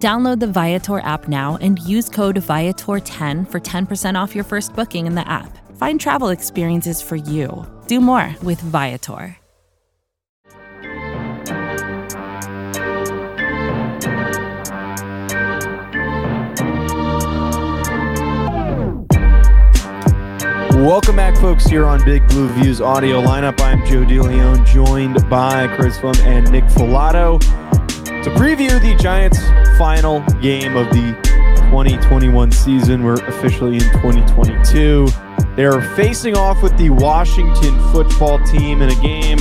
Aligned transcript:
Download 0.00 0.40
the 0.40 0.46
Viator 0.46 1.00
app 1.00 1.28
now 1.28 1.58
and 1.60 1.78
use 1.80 2.08
code 2.08 2.36
Viator10 2.36 3.50
for 3.50 3.60
10% 3.60 4.14
off 4.18 4.34
your 4.34 4.44
first 4.44 4.74
booking 4.74 5.06
in 5.06 5.14
the 5.14 5.28
app. 5.28 5.58
Find 5.76 6.00
travel 6.00 6.30
experiences 6.30 7.02
for 7.02 7.16
you. 7.16 7.66
Do 7.86 8.00
more 8.00 8.34
with 8.42 8.58
Viator. 8.62 9.36
Welcome 20.80 21.16
back, 21.16 21.36
folks, 21.36 21.66
here 21.66 21.84
on 21.84 22.02
Big 22.06 22.26
Blue 22.28 22.48
View's 22.48 22.80
audio 22.80 23.20
lineup. 23.20 23.60
I'm 23.60 23.84
Joe 23.84 24.06
DeLeon, 24.06 24.64
joined 24.64 25.28
by 25.28 25.66
Chris 25.76 25.98
Pflum 25.98 26.18
and 26.24 26.50
Nick 26.50 26.64
Falato 26.64 27.38
to 27.38 28.30
preview 28.30 28.80
the 28.80 28.94
Giants' 28.98 29.38
final 29.80 30.20
game 30.42 30.76
of 30.76 30.90
the 30.90 31.18
2021 31.70 32.52
season. 32.52 33.02
We're 33.02 33.14
officially 33.14 33.76
in 33.76 33.80
2022. 33.80 35.08
They're 35.56 35.80
facing 35.96 36.36
off 36.36 36.62
with 36.62 36.76
the 36.76 36.90
Washington 36.90 37.80
football 37.90 38.38
team 38.44 38.82
in 38.82 38.90
a 38.90 38.94
game 38.96 39.38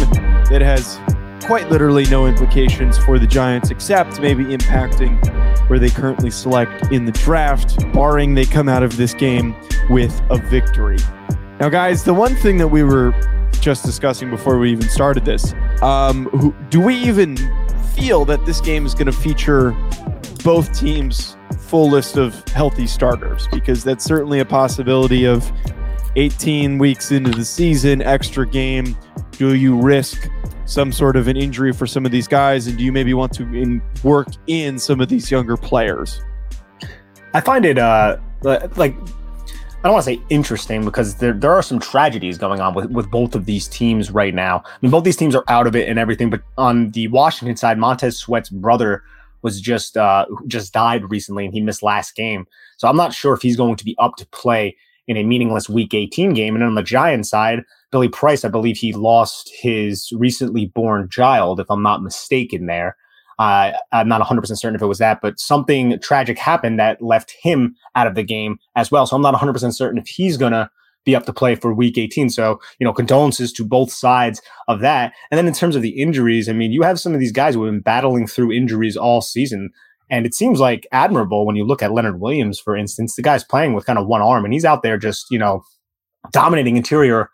that 0.49 0.61
has 0.61 0.97
quite 1.45 1.69
literally 1.69 2.05
no 2.05 2.25
implications 2.25 2.97
for 2.97 3.19
the 3.19 3.27
Giants, 3.27 3.69
except 3.69 4.21
maybe 4.21 4.45
impacting 4.45 5.19
where 5.69 5.77
they 5.77 5.89
currently 5.89 6.31
select 6.31 6.89
in 6.89 7.03
the 7.03 7.11
draft, 7.11 7.77
barring 7.91 8.33
they 8.33 8.45
come 8.45 8.69
out 8.69 8.81
of 8.81 8.95
this 8.95 9.13
game 9.13 9.53
with 9.89 10.21
a 10.29 10.37
victory. 10.37 10.99
Now, 11.59 11.67
guys, 11.67 12.05
the 12.05 12.13
one 12.13 12.33
thing 12.37 12.57
that 12.59 12.69
we 12.69 12.83
were 12.83 13.11
just 13.59 13.83
discussing 13.83 14.29
before 14.29 14.57
we 14.57 14.71
even 14.71 14.87
started 14.87 15.25
this, 15.25 15.53
um, 15.81 16.27
who, 16.27 16.55
do 16.69 16.79
we 16.79 16.95
even 16.95 17.35
feel 17.93 18.23
that 18.23 18.45
this 18.45 18.61
game 18.61 18.85
is 18.85 18.93
going 18.93 19.07
to 19.07 19.11
feature 19.11 19.75
both 20.43 20.77
teams' 20.77 21.35
full 21.59 21.89
list 21.89 22.17
of 22.17 22.47
healthy 22.49 22.87
starters? 22.87 23.47
Because 23.51 23.83
that's 23.83 24.03
certainly 24.03 24.39
a 24.39 24.45
possibility 24.45 25.25
of 25.25 25.51
18 26.15 26.77
weeks 26.77 27.11
into 27.11 27.31
the 27.31 27.45
season, 27.45 28.01
extra 28.01 28.47
game. 28.47 28.97
Do 29.31 29.55
you 29.55 29.79
risk 29.79 30.29
some 30.65 30.91
sort 30.91 31.15
of 31.15 31.27
an 31.27 31.37
injury 31.37 31.73
for 31.73 31.87
some 31.87 32.05
of 32.05 32.11
these 32.11 32.27
guys? 32.27 32.67
And 32.67 32.77
do 32.77 32.83
you 32.83 32.91
maybe 32.91 33.13
want 33.13 33.33
to 33.33 33.43
in, 33.43 33.81
work 34.03 34.27
in 34.47 34.79
some 34.79 35.01
of 35.01 35.09
these 35.09 35.29
younger 35.31 35.57
players? 35.57 36.21
I 37.33 37.41
find 37.41 37.65
it 37.65 37.77
uh, 37.77 38.17
like 38.43 38.95
I 39.81 39.83
don't 39.83 39.93
want 39.93 40.03
to 40.05 40.11
say 40.11 40.21
interesting 40.29 40.83
because 40.83 41.15
there, 41.15 41.31
there 41.31 41.53
are 41.53 41.61
some 41.61 41.79
tragedies 41.79 42.37
going 42.37 42.59
on 42.59 42.73
with, 42.73 42.91
with 42.91 43.09
both 43.09 43.33
of 43.33 43.45
these 43.45 43.65
teams 43.69 44.11
right 44.11 44.33
now. 44.33 44.61
I 44.65 44.77
mean, 44.81 44.91
both 44.91 45.05
these 45.05 45.15
teams 45.15 45.35
are 45.35 45.45
out 45.47 45.67
of 45.67 45.75
it 45.75 45.87
and 45.87 45.97
everything, 45.97 46.29
but 46.29 46.41
on 46.57 46.91
the 46.91 47.07
Washington 47.07 47.55
side, 47.55 47.77
Montez 47.77 48.17
Sweat's 48.17 48.49
brother 48.49 49.03
was 49.41 49.61
just 49.61 49.97
uh, 49.97 50.25
just 50.47 50.73
died 50.73 51.09
recently 51.09 51.45
and 51.45 51.53
he 51.53 51.61
missed 51.61 51.83
last 51.83 52.15
game. 52.15 52.45
So 52.77 52.87
I'm 52.87 52.97
not 52.97 53.13
sure 53.13 53.33
if 53.33 53.41
he's 53.41 53.57
going 53.57 53.75
to 53.75 53.85
be 53.85 53.95
up 53.99 54.15
to 54.17 54.27
play 54.27 54.75
in 55.07 55.17
a 55.17 55.23
meaningless 55.23 55.67
Week 55.67 55.93
18 55.93 56.33
game. 56.33 56.55
And 56.55 56.63
on 56.63 56.75
the 56.75 56.83
Giants 56.83 57.29
side, 57.29 57.63
Billy 57.91 58.07
Price, 58.07 58.45
I 58.45 58.49
believe 58.49 58.77
he 58.77 58.93
lost 58.93 59.51
his 59.59 60.11
recently 60.13 60.67
born 60.67 61.09
child, 61.09 61.59
if 61.59 61.69
I'm 61.69 61.81
not 61.81 62.03
mistaken. 62.03 62.67
There, 62.67 62.95
uh, 63.39 63.71
I'm 63.91 64.07
not 64.07 64.21
100% 64.21 64.45
certain 64.57 64.75
if 64.75 64.81
it 64.81 64.87
was 64.87 64.99
that, 64.99 65.21
but 65.21 65.39
something 65.39 65.99
tragic 65.99 66.37
happened 66.37 66.79
that 66.79 67.01
left 67.01 67.33
him 67.41 67.75
out 67.95 68.05
of 68.05 68.15
the 68.15 68.23
game 68.23 68.59
as 68.75 68.91
well. 68.91 69.07
So 69.07 69.15
I'm 69.15 69.21
not 69.21 69.33
100% 69.33 69.73
certain 69.73 69.97
if 69.97 70.07
he's 70.07 70.37
to 70.51 70.69
be 71.05 71.15
up 71.15 71.25
to 71.25 71.33
play 71.33 71.55
for 71.55 71.73
week 71.73 71.97
18. 71.97 72.29
So, 72.29 72.59
you 72.79 72.85
know, 72.85 72.93
condolences 72.93 73.51
to 73.53 73.65
both 73.65 73.91
sides 73.91 74.41
of 74.67 74.81
that. 74.81 75.13
And 75.31 75.37
then 75.37 75.47
in 75.47 75.53
terms 75.53 75.75
of 75.75 75.81
the 75.81 76.01
injuries, 76.01 76.49
I 76.49 76.53
mean, 76.53 76.71
you 76.71 76.81
have 76.83 76.99
some 76.99 77.13
of 77.13 77.19
these 77.19 77.31
guys 77.31 77.55
who 77.55 77.63
have 77.63 77.73
been 77.73 77.81
battling 77.81 78.27
through 78.27 78.51
injuries 78.51 78.97
all 78.97 79.21
season. 79.21 79.71
And 80.11 80.25
it 80.25 80.33
seems 80.33 80.59
like 80.59 80.87
admirable 80.91 81.45
when 81.45 81.55
you 81.55 81.65
look 81.65 81.83
at 81.83 81.93
Leonard 81.93 82.19
Williams, 82.19 82.59
for 82.59 82.75
instance. 82.75 83.15
The 83.15 83.21
guy's 83.21 83.43
playing 83.43 83.73
with 83.73 83.85
kind 83.85 83.99
of 83.99 84.07
one 84.07 84.21
arm 84.21 84.43
and 84.43 84.53
he's 84.53 84.65
out 84.65 84.83
there 84.83 84.97
just, 84.97 85.27
you 85.29 85.39
know, 85.39 85.61
dominating 86.31 86.77
interior 86.77 87.29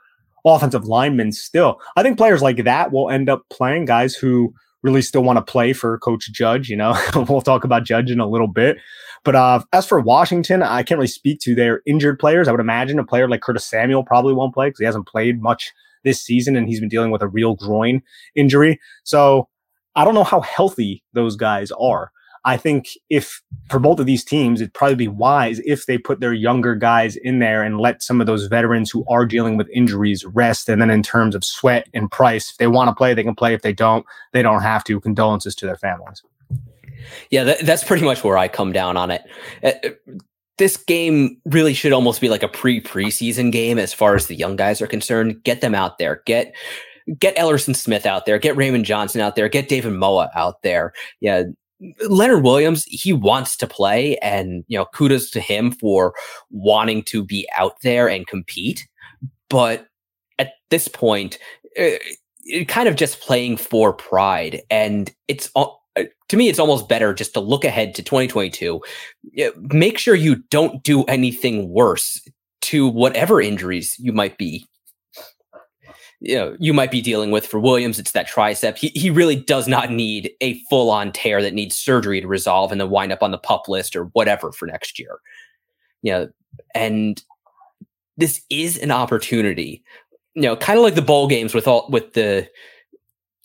offensive 0.46 0.86
linemen 0.86 1.32
still. 1.32 1.80
I 1.96 2.03
think 2.03 2.18
players 2.18 2.42
like 2.42 2.64
that 2.64 2.92
will 2.92 3.09
end 3.09 3.30
up 3.30 3.44
playing 3.50 3.86
guys 3.86 4.16
who 4.16 4.53
really 4.85 5.01
still 5.01 5.23
want 5.23 5.38
to 5.38 5.51
play 5.51 5.73
for 5.73 5.97
Coach 6.00 6.31
Judge. 6.31 6.69
You 6.69 6.78
know, 6.78 6.96
we'll 7.29 7.41
talk 7.41 7.63
about 7.63 7.84
Judge 7.84 8.12
in 8.12 8.19
a 8.19 8.28
little 8.28 8.47
bit. 8.47 8.78
But 9.23 9.35
uh, 9.35 9.63
as 9.73 9.88
for 9.88 10.00
Washington, 10.00 10.62
I 10.62 10.84
can't 10.84 11.00
really 11.00 11.07
speak 11.07 11.40
to 11.41 11.56
their 11.56 11.81
injured 11.85 12.19
players. 12.19 12.47
I 12.47 12.51
would 12.51 12.62
imagine 12.62 13.00
a 13.00 13.03
player 13.03 13.28
like 13.28 13.41
Curtis 13.41 13.66
Samuel 13.66 14.03
probably 14.03 14.34
won't 14.34 14.53
play 14.53 14.68
because 14.68 14.79
he 14.79 14.85
hasn't 14.85 15.07
played 15.07 15.41
much 15.41 15.73
this 16.03 16.22
season 16.22 16.56
and 16.56 16.68
he's 16.68 16.79
been 16.79 16.90
dealing 16.90 17.09
with 17.09 17.23
a 17.23 17.28
real 17.28 17.56
groin 17.56 18.01
injury. 18.35 18.79
So 19.03 19.50
I 19.96 20.06
don't 20.06 20.13
know 20.13 20.23
how 20.23 20.41
healthy 20.41 21.03
those 21.13 21.35
guys 21.35 21.72
are. 21.72 22.12
I 22.45 22.57
think 22.57 22.89
if 23.09 23.41
for 23.69 23.79
both 23.79 24.00
of 24.00 24.06
these 24.06 24.23
teams, 24.23 24.61
it'd 24.61 24.73
probably 24.73 24.95
be 24.95 25.07
wise 25.07 25.59
if 25.66 25.88
they 25.88 25.97
put 25.97 26.19
their 26.19 26.33
younger 26.33 26.75
guys 26.75 27.16
in 27.16 27.39
there 27.39 27.63
and 27.63 27.79
let 27.79 28.03
some 28.03 28.22
of 28.22 28.28
those 28.28 28.45
veterans 28.45 28.91
who 28.91 29.03
are 29.09 29.25
dealing 29.25 29.57
with 29.57 29.67
injuries 29.73 30.23
rest. 30.25 30.69
And 30.69 30.79
then 30.79 30.91
in 30.91 31.01
terms 31.01 31.34
of 31.34 31.44
sweat 31.44 31.89
and 31.94 32.09
price, 32.09 32.51
if 32.51 32.57
they 32.57 32.67
want 32.67 32.89
to 32.89 32.95
play, 32.95 33.16
they 33.16 33.23
can 33.23 33.35
play. 33.35 33.55
If 33.55 33.63
they 33.63 33.73
don't, 33.73 34.05
they 34.31 34.44
don't 34.44 34.61
have 34.61 34.84
to. 34.85 35.01
Condolences 35.01 35.55
to 35.55 35.66
their 35.66 35.75
families. 35.75 36.22
Yeah, 37.31 37.44
that, 37.44 37.66
that's 37.66 37.84
pretty 37.84 38.05
much 38.05 38.23
where 38.23 38.38
I 38.38 38.47
come 38.47 38.72
down 38.72 38.95
on 38.95 39.11
it. 39.11 39.23
Uh, 39.63 39.89
this 40.57 40.78
game 40.78 41.41
really 41.45 41.73
should 41.73 41.94
almost 41.94 42.22
be 42.22 42.29
like 42.29 42.44
a 42.44 42.47
pre 42.47 42.79
preseason 42.79 43.51
game 43.51 43.78
as 43.79 43.94
far 43.94 44.16
as 44.16 44.28
the 44.28 44.35
young 44.35 44.55
guys 44.55 44.81
are 44.81 44.88
concerned. 44.88 45.44
Get 45.44 45.61
them 45.61 45.75
out 45.75 45.97
there. 45.97 46.22
Get 46.25 46.53
get 47.19 47.35
Ellerson 47.35 47.75
Smith 47.75 48.05
out 48.05 48.25
there. 48.25 48.39
Get 48.39 48.55
Raymond 48.55 48.85
Johnson 48.85 49.22
out 49.22 49.35
there. 49.35 49.50
Get 49.50 49.67
David 49.67 49.94
Mayo 49.94 50.28
out 50.35 50.61
there. 50.61 50.94
Yeah, 51.19 51.44
Leonard 52.08 52.44
Williams, 52.44 52.86
he 52.86 53.13
wants 53.13 53.58
to 53.58 53.68
play, 53.68 54.18
and 54.18 54.63
you 54.68 54.78
know, 54.78 54.86
kudos 54.86 55.30
to 55.31 55.40
him 55.40 55.72
for 55.72 56.13
wanting 56.50 57.03
to 57.03 57.24
be 57.24 57.47
out 57.56 57.74
there 57.81 58.08
and 58.08 58.28
compete. 58.28 58.88
But 59.50 59.88
at 60.40 60.53
this 60.69 60.88
point, 60.88 61.38
uh, 61.80 61.97
kind 62.68 62.88
of 62.88 62.96
just 62.96 63.22
playing 63.22 63.58
for 63.58 63.94
pride, 63.94 64.62
and 64.69 65.14
it's 65.28 65.50
uh, 65.56 65.68
to 66.30 66.38
me, 66.38 66.50
it's 66.50 66.59
almost 66.59 66.90
better 66.90 67.14
just 67.14 67.34
to 67.34 67.40
look 67.40 67.64
ahead 67.64 67.96
to 67.96 68.03
2022. 68.03 68.81
Make 69.58 69.97
sure 69.97 70.16
you 70.16 70.38
don't 70.50 70.84
do 70.84 71.03
anything 71.03 71.69
worse 71.69 72.22
to 72.64 72.88
whatever 72.88 73.40
injuries 73.40 73.96
you 74.00 74.12
might 74.12 74.38
be 74.38 74.66
you 76.20 76.36
know 76.36 76.56
you 76.59 76.74
might 76.74 76.92
be 76.92 77.02
dealing 77.02 77.31
with 77.31 77.46
for 77.46 77.59
Williams. 77.59 78.00
It's 78.00 78.12
that 78.12 78.28
tricep. 78.28 78.78
He 78.78 78.90
he 78.90 79.09
really 79.09 79.36
does 79.36 79.68
not 79.68 79.92
need 79.92 80.31
a 80.42 80.59
full 80.70 80.90
on 80.90 81.12
tear 81.12 81.42
that 81.42 81.53
needs 81.53 81.78
surgery 81.78 82.22
to 82.22 82.28
resolve 82.28 82.72
and 82.72 82.80
then 82.80 82.90
wind 82.90 83.12
up 83.12 83.24
on 83.24 83.31
the 83.31 83.38
pup 83.38 83.68
list 83.68 83.96
or 83.96 84.06
whatever 84.14 84.52
for 84.52 84.66
next 84.66 85.00
year. 85.00 85.20
You 86.02 86.12
know, 86.12 86.30
and 86.74 87.22
this 88.18 88.42
is 88.50 88.78
an 88.78 88.92
opportunity. 88.92 89.84
You 90.36 90.44
know, 90.44 90.56
kind 90.56 90.78
of 90.78 90.84
like 90.84 90.96
the 90.96 91.02
bowl 91.02 91.28
games 91.28 91.53
with 91.53 91.68
all 91.68 91.88
with 91.90 92.14
the 92.14 92.50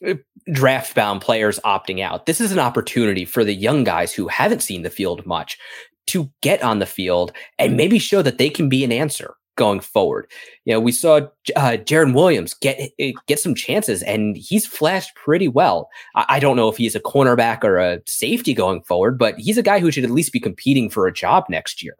uh, 0.07 0.15
draft 0.53 0.95
bound 0.95 1.21
players 1.21 1.59
opting 1.65 2.01
out. 2.01 2.27
This 2.27 2.41
is 2.41 2.53
an 2.53 2.59
opportunity 2.59 3.25
for 3.25 3.45
the 3.45 3.55
young 3.55 3.85
guys 3.85 4.13
who 4.13 4.29
haven't 4.29 4.63
seen 4.63 4.83
the 4.83 4.91
field 4.91 5.27
much 5.27 5.59
to 6.07 6.31
get 6.41 6.63
on 6.63 6.79
the 6.79 6.87
field 6.87 7.33
and 7.59 7.77
maybe 7.77 7.99
show 7.99 8.23
that 8.23 8.39
they 8.39 8.51
can 8.51 8.69
be 8.69 8.83
an 8.83 8.91
answer 8.91 9.35
going 9.61 9.81
forward. 9.81 10.27
You 10.65 10.73
know, 10.73 10.81
we 10.81 10.91
saw 10.91 11.17
uh, 11.55 11.77
Jarren 11.85 12.15
Williams 12.15 12.55
get 12.55 12.91
eh, 12.99 13.13
get 13.27 13.39
some 13.39 13.55
chances, 13.55 14.03
and 14.03 14.35
he's 14.39 14.67
flashed 14.67 15.15
pretty 15.15 15.49
well. 15.49 15.91
I, 16.17 16.25
I, 16.31 16.41
don't 16.41 16.57
know 16.57 16.71
if 16.71 16.79
he's 16.79 16.95
a 16.95 17.01
cornerback 17.01 17.63
or 17.63 17.77
a 17.77 18.01
safety 18.07 18.55
going 18.55 18.83
forward, 18.85 19.19
but 19.19 19.39
he's 19.39 19.59
a 19.59 19.63
guy 19.63 19.79
who 19.79 19.91
should 19.91 20.05
at 20.05 20.11
least 20.11 20.33
be 20.33 20.41
competing 20.41 20.89
for 20.89 21.07
a 21.07 21.13
job 21.13 21.45
next 21.51 21.83
year. 21.83 21.95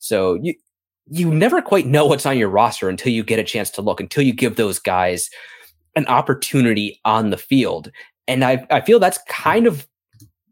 So 0.00 0.34
you 0.34 0.54
you 1.10 1.32
never 1.32 1.62
quite 1.62 1.86
know 1.86 2.04
what's 2.04 2.26
on 2.26 2.36
your 2.36 2.50
roster 2.50 2.90
until 2.90 3.10
you 3.10 3.24
get 3.24 3.38
a 3.38 3.44
chance 3.44 3.70
to 3.70 3.82
look, 3.82 3.98
until 3.98 4.22
you 4.22 4.34
give 4.34 4.56
those 4.56 4.78
guys 4.78 5.30
an 5.96 6.06
opportunity 6.08 7.00
on 7.06 7.30
the 7.30 7.38
field. 7.38 7.90
And 8.28 8.44
I, 8.44 8.66
I 8.70 8.82
feel 8.82 8.98
that's 8.98 9.18
kind 9.28 9.66
of 9.66 9.86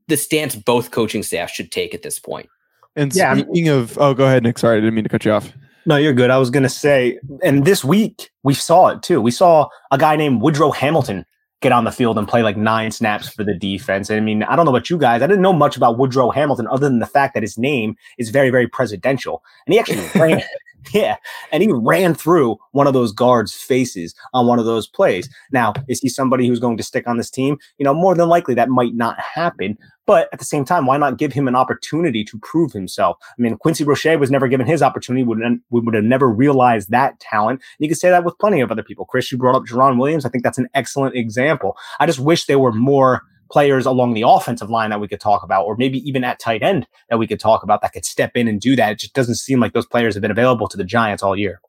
the 0.08 0.16
stance 0.16 0.56
both 0.56 0.90
coaching 0.90 1.22
staff 1.22 1.50
should 1.50 1.70
take 1.70 1.94
at 1.94 2.02
this 2.02 2.18
point. 2.18 2.48
And 2.96 3.14
yeah, 3.14 3.36
speaking 3.36 3.68
of, 3.68 3.98
oh, 3.98 4.14
go 4.14 4.24
ahead, 4.24 4.42
Nick. 4.42 4.58
Sorry, 4.58 4.78
I 4.78 4.80
didn't 4.80 4.94
mean 4.94 5.04
to 5.04 5.10
cut 5.10 5.24
you 5.24 5.32
off. 5.32 5.52
No, 5.86 5.96
you're 5.96 6.12
good. 6.12 6.30
I 6.30 6.38
was 6.38 6.50
going 6.50 6.62
to 6.62 6.68
say, 6.68 7.18
and 7.42 7.64
this 7.64 7.84
week 7.84 8.30
we 8.42 8.54
saw 8.54 8.88
it 8.88 9.02
too. 9.02 9.20
We 9.20 9.30
saw 9.30 9.68
a 9.90 9.98
guy 9.98 10.16
named 10.16 10.42
Woodrow 10.42 10.70
Hamilton 10.70 11.24
get 11.60 11.72
on 11.72 11.84
the 11.84 11.92
field 11.92 12.16
and 12.16 12.26
play 12.26 12.42
like 12.42 12.56
nine 12.56 12.90
snaps 12.90 13.28
for 13.28 13.44
the 13.44 13.54
defense. 13.54 14.10
I 14.10 14.20
mean, 14.20 14.42
I 14.44 14.56
don't 14.56 14.64
know 14.64 14.70
about 14.70 14.88
you 14.88 14.96
guys. 14.96 15.20
I 15.22 15.26
didn't 15.26 15.42
know 15.42 15.52
much 15.52 15.76
about 15.76 15.98
Woodrow 15.98 16.30
Hamilton 16.30 16.66
other 16.68 16.88
than 16.88 17.00
the 17.00 17.06
fact 17.06 17.34
that 17.34 17.42
his 17.42 17.58
name 17.58 17.96
is 18.18 18.30
very, 18.30 18.50
very 18.50 18.66
presidential. 18.66 19.42
And 19.66 19.74
he 19.74 19.78
actually 19.78 20.06
ran, 20.14 20.42
yeah, 20.92 21.16
and 21.52 21.62
he 21.62 21.70
ran 21.72 22.14
through 22.14 22.56
one 22.72 22.86
of 22.86 22.94
those 22.94 23.12
guards' 23.12 23.54
faces 23.54 24.14
on 24.32 24.46
one 24.46 24.58
of 24.58 24.64
those 24.64 24.86
plays. 24.86 25.28
Now, 25.52 25.72
is 25.88 26.00
he 26.00 26.08
somebody 26.08 26.46
who's 26.46 26.60
going 26.60 26.76
to 26.76 26.82
stick 26.82 27.06
on 27.06 27.16
this 27.16 27.30
team? 27.30 27.58
You 27.78 27.84
know, 27.84 27.94
more 27.94 28.14
than 28.14 28.28
likely 28.28 28.54
that 28.54 28.68
might 28.68 28.94
not 28.94 29.18
happen. 29.18 29.76
But 30.06 30.28
at 30.32 30.40
the 30.40 30.44
same 30.44 30.64
time, 30.64 30.86
why 30.86 30.96
not 30.96 31.18
give 31.18 31.32
him 31.32 31.46
an 31.46 31.54
opportunity 31.54 32.24
to 32.24 32.38
prove 32.38 32.72
himself? 32.72 33.16
I 33.22 33.40
mean, 33.40 33.56
Quincy 33.58 33.84
Roche 33.84 34.18
was 34.18 34.30
never 34.30 34.48
given 34.48 34.66
his 34.66 34.82
opportunity, 34.82 35.22
would, 35.24 35.38
would 35.70 35.94
have 35.94 36.02
never 36.02 36.28
realized 36.28 36.90
that 36.90 37.20
talent. 37.20 37.62
You 37.78 37.86
can 37.86 37.96
say 37.96 38.10
that 38.10 38.24
with 38.24 38.38
plenty 38.38 38.60
of 38.60 38.72
other 38.72 38.82
people. 38.82 39.04
Chris, 39.04 39.30
you 39.30 39.38
brought 39.38 39.54
up 39.54 39.66
Jarren 39.66 40.00
Williams. 40.00 40.24
I 40.24 40.28
think 40.28 40.42
that's 40.42 40.58
an 40.58 40.68
excellent 40.74 41.14
example. 41.14 41.76
I 42.00 42.06
just 42.06 42.18
wish 42.18 42.46
there 42.46 42.58
were 42.58 42.72
more 42.72 43.22
players 43.50 43.86
along 43.86 44.14
the 44.14 44.22
offensive 44.26 44.70
line 44.70 44.90
that 44.90 45.00
we 45.00 45.08
could 45.08 45.20
talk 45.20 45.42
about, 45.42 45.64
or 45.64 45.76
maybe 45.76 45.98
even 46.08 46.24
at 46.24 46.38
tight 46.38 46.62
end 46.62 46.86
that 47.08 47.18
we 47.18 47.26
could 47.26 47.40
talk 47.40 47.62
about 47.62 47.82
that 47.82 47.92
could 47.92 48.04
step 48.04 48.32
in 48.36 48.48
and 48.48 48.60
do 48.60 48.76
that. 48.76 48.92
It 48.92 48.98
just 48.98 49.14
doesn't 49.14 49.36
seem 49.36 49.60
like 49.60 49.72
those 49.72 49.86
players 49.86 50.14
have 50.14 50.22
been 50.22 50.30
available 50.30 50.68
to 50.68 50.76
the 50.76 50.84
Giants 50.84 51.22
all 51.22 51.36
year. 51.36 51.60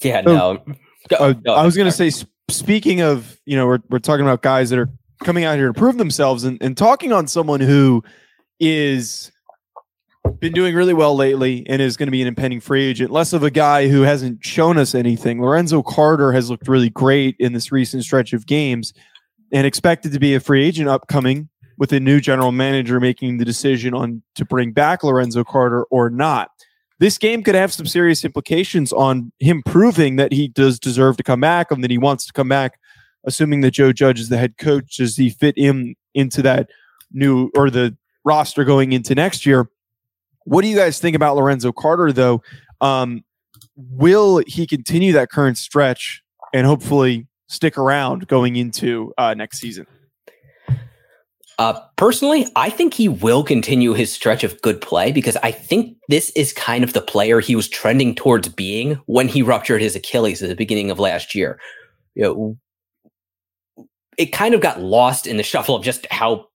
Yeah, 0.00 0.22
no. 0.22 0.62
Go, 1.08 1.16
uh, 1.16 1.32
go, 1.32 1.54
I 1.54 1.64
was 1.64 1.76
going 1.76 1.90
to 1.90 1.92
say, 1.92 2.10
speaking 2.48 3.00
of, 3.00 3.38
you 3.44 3.56
know, 3.56 3.66
we're, 3.66 3.80
we're 3.90 3.98
talking 3.98 4.24
about 4.24 4.42
guys 4.42 4.70
that 4.70 4.78
are 4.78 4.88
coming 5.22 5.44
out 5.44 5.56
here 5.56 5.68
to 5.68 5.74
prove 5.74 5.98
themselves 5.98 6.44
and, 6.44 6.58
and 6.60 6.76
talking 6.76 7.12
on 7.12 7.26
someone 7.26 7.60
who 7.60 8.02
is 8.60 9.30
been 10.40 10.52
doing 10.52 10.74
really 10.74 10.94
well 10.94 11.14
lately 11.14 11.66
and 11.68 11.82
is 11.82 11.98
going 11.98 12.06
to 12.06 12.10
be 12.10 12.22
an 12.22 12.28
impending 12.28 12.60
free 12.60 12.84
agent. 12.84 13.10
Less 13.10 13.34
of 13.34 13.42
a 13.42 13.50
guy 13.50 13.88
who 13.88 14.02
hasn't 14.02 14.42
shown 14.44 14.78
us 14.78 14.94
anything. 14.94 15.40
Lorenzo 15.40 15.82
Carter 15.82 16.32
has 16.32 16.48
looked 16.48 16.66
really 16.66 16.88
great 16.88 17.36
in 17.38 17.52
this 17.52 17.70
recent 17.70 18.04
stretch 18.04 18.32
of 18.32 18.46
games 18.46 18.94
and 19.52 19.66
expected 19.66 20.12
to 20.12 20.18
be 20.18 20.34
a 20.34 20.40
free 20.40 20.64
agent 20.64 20.88
upcoming 20.88 21.48
with 21.78 21.92
a 21.92 22.00
new 22.00 22.20
general 22.20 22.52
manager 22.52 23.00
making 23.00 23.38
the 23.38 23.44
decision 23.44 23.94
on 23.94 24.22
to 24.34 24.44
bring 24.44 24.72
back 24.72 25.02
Lorenzo 25.02 25.44
Carter 25.44 25.84
or 25.84 26.10
not. 26.10 26.50
This 27.00 27.18
game 27.18 27.42
could 27.42 27.56
have 27.56 27.72
some 27.72 27.86
serious 27.86 28.24
implications 28.24 28.92
on 28.92 29.32
him 29.40 29.62
proving 29.64 30.16
that 30.16 30.32
he 30.32 30.48
does 30.48 30.78
deserve 30.78 31.16
to 31.16 31.22
come 31.22 31.40
back 31.40 31.70
and 31.70 31.82
that 31.82 31.90
he 31.90 31.98
wants 31.98 32.24
to 32.26 32.32
come 32.32 32.48
back, 32.48 32.78
assuming 33.24 33.60
that 33.62 33.72
Joe 33.72 33.92
Judge 33.92 34.20
is 34.20 34.28
the 34.28 34.38
head 34.38 34.56
coach. 34.58 34.96
Does 34.96 35.16
he 35.16 35.30
fit 35.30 35.58
him 35.58 35.96
into 36.14 36.40
that 36.42 36.70
new 37.12 37.50
or 37.56 37.68
the 37.68 37.96
roster 38.24 38.64
going 38.64 38.92
into 38.92 39.14
next 39.14 39.44
year? 39.44 39.68
What 40.44 40.62
do 40.62 40.68
you 40.68 40.76
guys 40.76 41.00
think 41.00 41.16
about 41.16 41.36
Lorenzo 41.36 41.72
Carter, 41.72 42.12
though? 42.12 42.42
Um, 42.80 43.24
will 43.76 44.42
he 44.46 44.66
continue 44.66 45.12
that 45.12 45.30
current 45.30 45.58
stretch 45.58 46.22
and 46.52 46.66
hopefully 46.66 47.26
stick 47.48 47.78
around 47.78 48.26
going 48.28 48.56
into 48.56 49.12
uh, 49.18 49.34
next 49.34 49.58
season? 49.58 49.86
Uh, 51.58 51.80
personally, 51.96 52.46
I 52.56 52.68
think 52.68 52.94
he 52.94 53.08
will 53.08 53.44
continue 53.44 53.92
his 53.92 54.12
stretch 54.12 54.42
of 54.42 54.60
good 54.62 54.80
play 54.80 55.12
because 55.12 55.36
I 55.36 55.52
think 55.52 55.96
this 56.08 56.30
is 56.30 56.52
kind 56.52 56.82
of 56.82 56.94
the 56.94 57.00
player 57.00 57.38
he 57.38 57.54
was 57.54 57.68
trending 57.68 58.14
towards 58.14 58.48
being 58.48 58.94
when 59.06 59.28
he 59.28 59.40
ruptured 59.42 59.80
his 59.80 59.94
Achilles 59.94 60.42
at 60.42 60.48
the 60.48 60.56
beginning 60.56 60.90
of 60.90 60.98
last 60.98 61.34
year. 61.34 61.60
You 62.16 62.22
know, 63.76 63.86
it 64.18 64.26
kind 64.26 64.54
of 64.54 64.60
got 64.60 64.80
lost 64.80 65.26
in 65.26 65.36
the 65.36 65.42
shuffle 65.44 65.76
of 65.76 65.84
just 65.84 66.06
how 66.10 66.48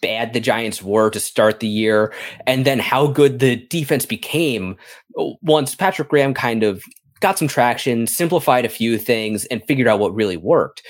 bad 0.00 0.32
the 0.32 0.40
Giants 0.40 0.82
were 0.82 1.10
to 1.10 1.20
start 1.20 1.60
the 1.60 1.68
year 1.68 2.12
and 2.46 2.64
then 2.64 2.78
how 2.78 3.06
good 3.06 3.38
the 3.38 3.56
defense 3.56 4.06
became 4.06 4.76
once 5.42 5.74
Patrick 5.74 6.08
Graham 6.08 6.34
kind 6.34 6.62
of 6.62 6.82
got 7.20 7.38
some 7.38 7.48
traction, 7.48 8.06
simplified 8.06 8.64
a 8.64 8.70
few 8.70 8.98
things, 8.98 9.44
and 9.46 9.64
figured 9.64 9.88
out 9.88 10.00
what 10.00 10.14
really 10.14 10.36
worked. 10.36 10.82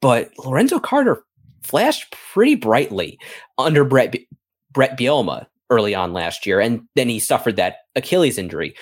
But 0.00 0.30
Lorenzo 0.38 0.78
Carter 0.78 1.24
flashed 1.62 2.14
pretty 2.32 2.54
brightly 2.54 3.18
under 3.58 3.84
Brett 3.84 4.14
Brett 4.72 4.98
Bielema 4.98 5.46
early 5.70 5.94
on 5.94 6.12
last 6.12 6.46
year, 6.46 6.60
and 6.60 6.82
then 6.94 7.08
he 7.08 7.18
suffered 7.18 7.56
that 7.56 7.76
Achilles 7.96 8.38
injury. 8.38 8.74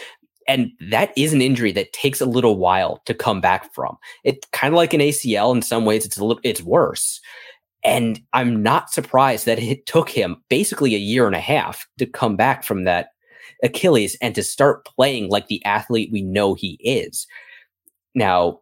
And 0.49 0.73
that 0.90 1.12
is 1.17 1.32
an 1.32 1.40
injury 1.40 1.70
that 1.73 1.93
takes 1.93 2.20
a 2.20 2.26
little 2.26 2.58
while 2.58 3.00
to 3.06 3.14
come 3.14 3.40
back 3.40 3.73
from. 3.73 3.96
It's 4.25 4.46
kind 4.50 4.75
of 4.75 4.76
like 4.76 4.93
an 4.93 5.00
ACL 5.00 5.55
in 5.55 5.62
some 5.62 5.84
ways. 5.84 6.05
It's 6.05 6.19
a 6.19 6.25
little, 6.25 6.40
it's 6.43 6.61
worse. 6.61 7.20
And 7.84 8.20
I'm 8.32 8.62
not 8.62 8.90
surprised 8.90 9.46
that 9.46 9.61
it 9.61 9.87
took 9.87 10.08
him 10.08 10.43
basically 10.49 10.94
a 10.94 10.99
year 10.99 11.26
and 11.26 11.37
a 11.37 11.40
half 11.40 11.87
to 11.99 12.06
come 12.06 12.37
back 12.37 12.64
from 12.64 12.84
that 12.84 13.11
Achilles 13.62 14.16
and 14.20 14.34
to 14.34 14.42
start 14.42 14.84
playing 14.84 15.28
like 15.28 15.48
the 15.48 15.64
athlete 15.64 16.10
we 16.12 16.22
know 16.22 16.54
he 16.54 16.78
is. 16.82 17.26
Now, 18.14 18.60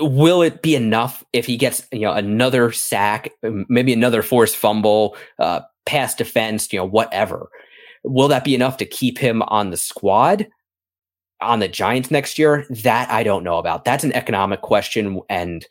will 0.00 0.42
it 0.42 0.62
be 0.62 0.74
enough 0.74 1.24
if 1.32 1.46
he 1.46 1.56
gets 1.56 1.86
you 1.92 2.00
know 2.00 2.12
another 2.12 2.72
sack, 2.72 3.30
maybe 3.42 3.92
another 3.92 4.22
forced 4.22 4.56
fumble, 4.56 5.16
uh, 5.38 5.60
pass 5.84 6.14
defense, 6.14 6.72
you 6.72 6.78
know, 6.78 6.84
whatever? 6.84 7.48
Will 8.04 8.28
that 8.28 8.44
be 8.44 8.54
enough 8.54 8.76
to 8.78 8.86
keep 8.86 9.18
him 9.18 9.42
on 9.42 9.70
the 9.70 9.76
squad 9.76 10.46
on 11.40 11.58
the 11.58 11.68
Giants 11.68 12.10
next 12.10 12.38
year? 12.38 12.66
That 12.70 13.10
I 13.10 13.22
don't 13.22 13.44
know 13.44 13.58
about. 13.58 13.84
That's 13.84 14.04
an 14.04 14.12
economic 14.12 14.62
question, 14.62 15.20
and 15.28 15.66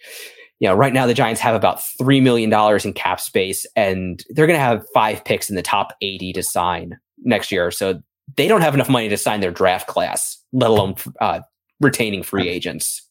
you 0.60 0.68
know, 0.68 0.76
right 0.76 0.94
now 0.94 1.06
the 1.06 1.14
Giants 1.14 1.42
have 1.42 1.56
about 1.56 1.82
$3 2.00 2.22
million 2.22 2.52
in 2.84 2.94
cap 2.94 3.20
space 3.20 3.66
and 3.76 4.24
they're 4.30 4.48
going 4.48 4.58
to 4.58 4.64
have 4.64 4.86
five 4.94 5.24
picks 5.26 5.50
in 5.50 5.56
the 5.56 5.62
top 5.62 5.94
80 6.02 6.34
to 6.34 6.44
sign 6.44 6.98
next 7.24 7.52
year. 7.52 7.72
So 7.72 8.02
they 8.36 8.48
don't 8.48 8.62
have 8.62 8.74
enough 8.74 8.90
money 8.90 9.10
to 9.10 9.18
sign 9.18 9.40
their 9.40 9.52
draft 9.52 9.88
class, 9.88 10.38
let 10.52 10.70
alone 10.70 10.96
uh, 11.22 11.42
retaining 11.80 12.24
free 12.24 12.50
agents. 12.50 13.02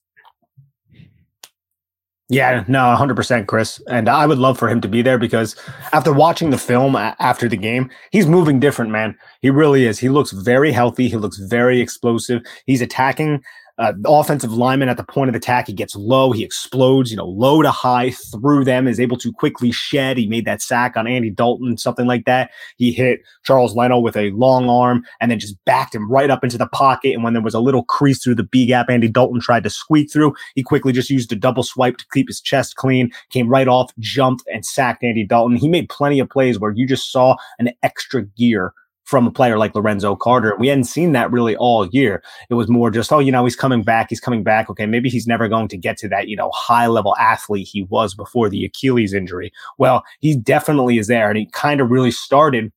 Yeah, 2.31 2.65
no, 2.69 2.79
100%, 2.79 3.47
Chris. 3.47 3.83
And 3.87 4.09
I 4.09 4.27
would 4.27 4.39
love 4.39 4.59
for 4.59 4.69
him 4.69 4.81
to 4.81 4.89
be 4.89 5.03
there 5.03 5.19
because 5.19 5.55
after 5.93 6.11
watching 6.11 6.51
the 6.51 6.59
film 6.59 6.97
after 6.97 7.49
the 7.49 7.57
game, 7.57 7.91
he's 8.13 8.27
moving 8.27 8.59
different, 8.59 8.91
man. 8.91 9.17
He 9.43 9.51
really 9.51 9.85
is. 9.85 9.99
He 9.99 10.09
looks 10.09 10.33
very 10.33 10.73
healthy. 10.73 11.09
He 11.09 11.17
looks 11.17 11.37
very 11.37 11.81
explosive. 11.81 12.43
He's 12.65 12.81
attacking 12.81 13.43
uh, 13.79 13.93
offensive 14.07 14.53
lineman 14.53 14.89
at 14.89 14.97
the 14.97 15.05
point 15.05 15.29
of 15.29 15.35
attack. 15.35 15.67
He 15.67 15.73
gets 15.73 15.97
low, 15.97 16.33
he 16.33 16.45
explodes, 16.45 17.11
you 17.11 17.17
know, 17.17 17.27
low 17.27 17.63
to 17.63 17.71
high 17.71 18.11
through 18.11 18.65
them, 18.65 18.87
is 18.87 19.01
able 19.01 19.17
to 19.19 19.33
quickly 19.33 19.73
shed. 19.73 20.17
He 20.17 20.27
made 20.27 20.45
that 20.45 20.63
sack 20.63 20.97
on 20.97 21.07
Andy 21.07 21.31
Dalton, 21.31 21.77
something 21.77 22.07
like 22.07 22.25
that. 22.25 22.51
He 22.77 22.93
hit 22.93 23.21
Charles 23.45 23.75
Leno 23.75 23.99
with 23.99 24.17
a 24.17 24.31
long 24.31 24.69
arm 24.69 25.05
and 25.21 25.31
then 25.31 25.39
just 25.39 25.63
backed 25.65 25.95
him 25.95 26.11
right 26.11 26.31
up 26.31 26.45
into 26.45 26.59
the 26.59 26.69
pocket. 26.69 27.15
And 27.15 27.25
when 27.25 27.33
there 27.33 27.43
was 27.43 27.55
a 27.55 27.61
little 27.61 27.85
crease 27.85 28.23
through 28.23 28.37
the 28.37 28.45
B 28.45 28.67
gap, 28.67 28.89
Andy 28.89 29.09
Dalton 29.09 29.41
tried 29.41 29.65
to 29.65 29.71
squeak 29.71 30.13
through. 30.13 30.35
He 30.55 30.63
quickly 30.63 30.93
just 30.93 31.11
used 31.11 31.33
a 31.33 31.37
double 31.37 31.63
swipe 31.63 31.97
to 31.97 32.07
keep 32.13 32.29
his 32.29 32.41
chest 32.41 32.77
clean, 32.77 33.11
came 33.31 33.49
right 33.49 33.69
off, 33.69 33.91
jumped, 33.99 34.45
and 34.53 34.65
sacked 34.65 35.03
Andy 35.03 35.25
Dalton. 35.25 35.57
He 35.57 35.69
made 35.69 35.89
plenty 35.89 36.21
of 36.21 36.29
plays 36.29 36.59
where 36.59 36.73
you 36.73 36.87
just 36.87 37.11
saw 37.11 37.37
an 37.59 37.71
extra 37.83 38.25
gear 38.25 38.73
from 39.05 39.27
a 39.27 39.31
player 39.31 39.59
like 39.59 39.75
Lorenzo 39.75 40.17
Carter. 40.17 40.57
We 40.59 40.69
hadn't 40.69 40.85
seen 40.85 41.13
that 41.13 41.31
really 41.31 41.57
all 41.57 41.87
year. 41.89 42.23
It 42.51 42.55
was 42.55 42.69
more 42.69 42.91
just, 42.91 43.13
oh, 43.13 43.19
you 43.19 43.31
know, 43.31 43.45
he's 43.45 43.57
coming 43.57 43.83
back. 43.83 44.07
He's 44.09 44.21
coming 44.21 44.43
back. 44.43 44.71
Okay, 44.71 44.87
maybe 44.87 45.09
he's 45.09 45.27
never 45.27 45.49
going 45.49 45.69
to 45.69 45.77
get 45.77 45.97
to 45.99 46.09
that, 46.09 46.29
you 46.29 46.37
know, 46.37 46.51
high 46.53 46.87
level 46.87 47.15
athlete 47.17 47.69
he 47.71 47.83
was 47.85 48.15
before 48.15 48.49
the 48.49 48.65
Achilles 48.65 49.15
injury. 49.15 49.53
Well, 49.79 50.05
he 50.21 50.37
definitely 50.37 50.99
is 50.99 51.07
there. 51.07 51.29
And 51.29 51.39
he 51.39 51.47
kind 51.47 51.81
of 51.81 51.91
really 51.91 52.11
started 52.11 52.73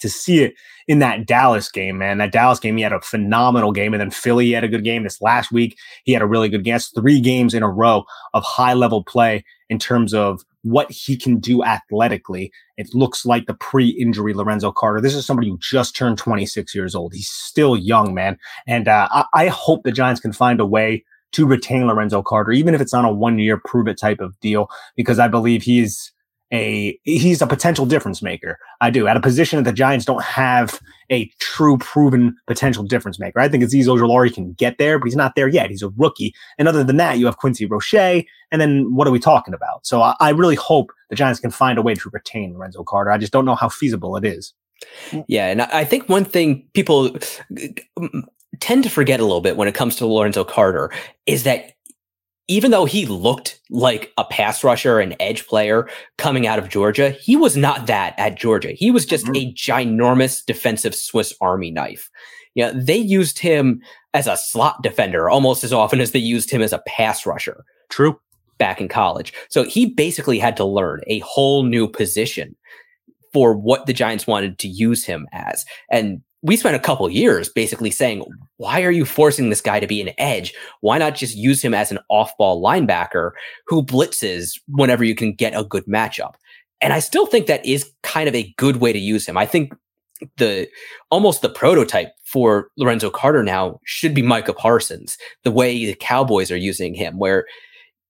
to 0.00 0.08
see 0.08 0.42
it 0.42 0.54
in 0.88 0.98
that 1.00 1.26
Dallas 1.26 1.70
game, 1.70 1.98
man. 1.98 2.18
That 2.18 2.32
Dallas 2.32 2.60
game, 2.60 2.76
he 2.76 2.82
had 2.82 2.92
a 2.92 3.00
phenomenal 3.00 3.72
game. 3.72 3.94
And 3.94 4.00
then 4.00 4.10
Philly 4.10 4.52
had 4.52 4.64
a 4.64 4.68
good 4.68 4.84
game. 4.84 5.02
This 5.02 5.20
last 5.20 5.50
week, 5.50 5.78
he 6.04 6.12
had 6.12 6.22
a 6.22 6.26
really 6.26 6.48
good 6.48 6.64
game. 6.64 6.72
That's 6.72 6.88
three 6.88 7.20
games 7.20 7.54
in 7.54 7.62
a 7.62 7.70
row 7.70 8.04
of 8.34 8.44
high 8.44 8.74
level 8.74 9.02
play 9.02 9.44
in 9.68 9.78
terms 9.78 10.14
of 10.14 10.44
what 10.62 10.90
he 10.90 11.16
can 11.16 11.38
do 11.38 11.62
athletically. 11.62 12.52
It 12.76 12.94
looks 12.94 13.24
like 13.24 13.46
the 13.46 13.54
pre 13.54 13.88
injury 13.88 14.34
Lorenzo 14.34 14.72
Carter. 14.72 15.00
This 15.00 15.14
is 15.14 15.24
somebody 15.24 15.48
who 15.48 15.58
just 15.58 15.96
turned 15.96 16.18
26 16.18 16.74
years 16.74 16.94
old. 16.94 17.14
He's 17.14 17.30
still 17.30 17.76
young, 17.76 18.14
man. 18.14 18.38
And 18.66 18.88
uh, 18.88 19.08
I, 19.10 19.24
I 19.34 19.48
hope 19.48 19.84
the 19.84 19.92
Giants 19.92 20.20
can 20.20 20.32
find 20.32 20.60
a 20.60 20.66
way 20.66 21.04
to 21.32 21.46
retain 21.46 21.86
Lorenzo 21.86 22.22
Carter, 22.22 22.52
even 22.52 22.74
if 22.74 22.80
it's 22.80 22.94
on 22.94 23.04
a 23.04 23.12
one 23.12 23.38
year 23.38 23.60
prove 23.64 23.88
it 23.88 23.98
type 23.98 24.20
of 24.20 24.38
deal, 24.40 24.68
because 24.96 25.18
I 25.18 25.28
believe 25.28 25.62
he's 25.62 26.12
a 26.52 26.98
he's 27.02 27.42
a 27.42 27.46
potential 27.46 27.86
difference 27.86 28.22
maker. 28.22 28.58
I 28.80 28.90
do 28.90 29.06
at 29.06 29.16
a 29.16 29.20
position 29.20 29.56
that 29.56 29.68
the 29.68 29.74
Giants 29.74 30.04
don't 30.04 30.22
have 30.22 30.80
a 31.10 31.26
true 31.38 31.78
proven 31.78 32.36
potential 32.46 32.84
difference 32.84 33.18
maker. 33.18 33.40
I 33.40 33.48
think 33.48 33.64
Azeez 33.64 33.86
Ojulari 33.86 34.32
can 34.32 34.52
get 34.52 34.78
there, 34.78 34.98
but 34.98 35.06
he's 35.06 35.16
not 35.16 35.34
there 35.34 35.48
yet. 35.48 35.70
He's 35.70 35.82
a 35.82 35.90
rookie. 35.90 36.34
And 36.58 36.68
other 36.68 36.84
than 36.84 36.96
that, 36.98 37.18
you 37.18 37.26
have 37.26 37.38
Quincy 37.38 37.66
Roche. 37.66 37.94
And 37.94 38.60
then 38.60 38.94
what 38.94 39.08
are 39.08 39.12
we 39.12 39.18
talking 39.18 39.54
about? 39.54 39.86
So 39.86 40.02
I, 40.02 40.14
I 40.20 40.30
really 40.30 40.54
hope 40.54 40.92
the 41.10 41.16
Giants 41.16 41.40
can 41.40 41.50
find 41.50 41.78
a 41.78 41.82
way 41.82 41.94
to 41.94 42.10
retain 42.12 42.54
Lorenzo 42.54 42.84
Carter. 42.84 43.10
I 43.10 43.18
just 43.18 43.32
don't 43.32 43.44
know 43.44 43.54
how 43.54 43.68
feasible 43.68 44.16
it 44.16 44.24
is. 44.24 44.52
Yeah, 45.26 45.46
and 45.46 45.62
I 45.62 45.84
think 45.84 46.08
one 46.08 46.24
thing 46.24 46.68
people 46.74 47.16
uh, 47.96 48.08
tend 48.60 48.84
to 48.84 48.90
forget 48.90 49.20
a 49.20 49.24
little 49.24 49.40
bit 49.40 49.56
when 49.56 49.68
it 49.68 49.74
comes 49.74 49.96
to 49.96 50.06
Lorenzo 50.06 50.44
Carter 50.44 50.92
is 51.24 51.44
that 51.44 51.72
even 52.48 52.70
though 52.70 52.84
he 52.84 53.06
looked 53.06 53.60
like 53.70 54.12
a 54.16 54.24
pass 54.24 54.62
rusher 54.62 55.00
and 55.00 55.16
edge 55.18 55.46
player 55.46 55.88
coming 56.16 56.46
out 56.46 56.58
of 56.58 56.68
Georgia, 56.68 57.10
he 57.10 57.36
was 57.36 57.56
not 57.56 57.86
that 57.86 58.14
at 58.18 58.36
Georgia. 58.36 58.72
He 58.72 58.90
was 58.90 59.04
just 59.04 59.26
mm-hmm. 59.26 59.36
a 59.36 59.52
ginormous 59.54 60.44
defensive 60.44 60.94
Swiss 60.94 61.34
Army 61.40 61.70
knife. 61.70 62.10
Yeah, 62.54 62.68
you 62.68 62.74
know, 62.74 62.80
they 62.80 62.96
used 62.96 63.38
him 63.38 63.82
as 64.14 64.26
a 64.26 64.36
slot 64.36 64.82
defender 64.82 65.28
almost 65.28 65.64
as 65.64 65.72
often 65.72 66.00
as 66.00 66.12
they 66.12 66.18
used 66.18 66.50
him 66.50 66.62
as 66.62 66.72
a 66.72 66.82
pass 66.86 67.26
rusher. 67.26 67.64
True. 67.90 68.18
back 68.58 68.80
in 68.80 68.88
college. 68.88 69.32
So 69.48 69.64
he 69.64 69.86
basically 69.86 70.38
had 70.38 70.56
to 70.56 70.64
learn 70.64 71.02
a 71.06 71.18
whole 71.20 71.62
new 71.62 71.86
position 71.88 72.56
for 73.32 73.54
what 73.54 73.86
the 73.86 73.92
Giants 73.92 74.26
wanted 74.26 74.58
to 74.60 74.68
use 74.68 75.04
him 75.04 75.26
as. 75.32 75.64
And 75.90 76.22
we 76.42 76.56
spent 76.56 76.76
a 76.76 76.80
couple 76.80 77.08
years 77.10 77.48
basically 77.48 77.90
saying, 77.90 78.24
why 78.58 78.82
are 78.82 78.90
you 78.90 79.04
forcing 79.04 79.50
this 79.50 79.60
guy 79.60 79.80
to 79.80 79.86
be 79.86 80.00
an 80.00 80.10
edge? 80.18 80.54
Why 80.80 80.98
not 80.98 81.14
just 81.14 81.36
use 81.36 81.62
him 81.62 81.74
as 81.74 81.90
an 81.90 81.98
off 82.08 82.36
ball 82.36 82.62
linebacker 82.62 83.32
who 83.66 83.82
blitzes 83.82 84.60
whenever 84.68 85.02
you 85.02 85.14
can 85.14 85.32
get 85.32 85.58
a 85.58 85.64
good 85.64 85.86
matchup? 85.86 86.34
And 86.80 86.92
I 86.92 87.00
still 87.00 87.26
think 87.26 87.46
that 87.46 87.64
is 87.64 87.90
kind 88.02 88.28
of 88.28 88.34
a 88.34 88.54
good 88.58 88.76
way 88.76 88.92
to 88.92 88.98
use 88.98 89.26
him. 89.26 89.36
I 89.36 89.46
think 89.46 89.74
the 90.36 90.68
almost 91.10 91.42
the 91.42 91.48
prototype 91.48 92.12
for 92.24 92.68
Lorenzo 92.76 93.10
Carter 93.10 93.42
now 93.42 93.80
should 93.84 94.14
be 94.14 94.22
Micah 94.22 94.52
Parsons, 94.52 95.18
the 95.42 95.50
way 95.50 95.86
the 95.86 95.94
Cowboys 95.94 96.50
are 96.50 96.56
using 96.56 96.94
him, 96.94 97.18
where 97.18 97.46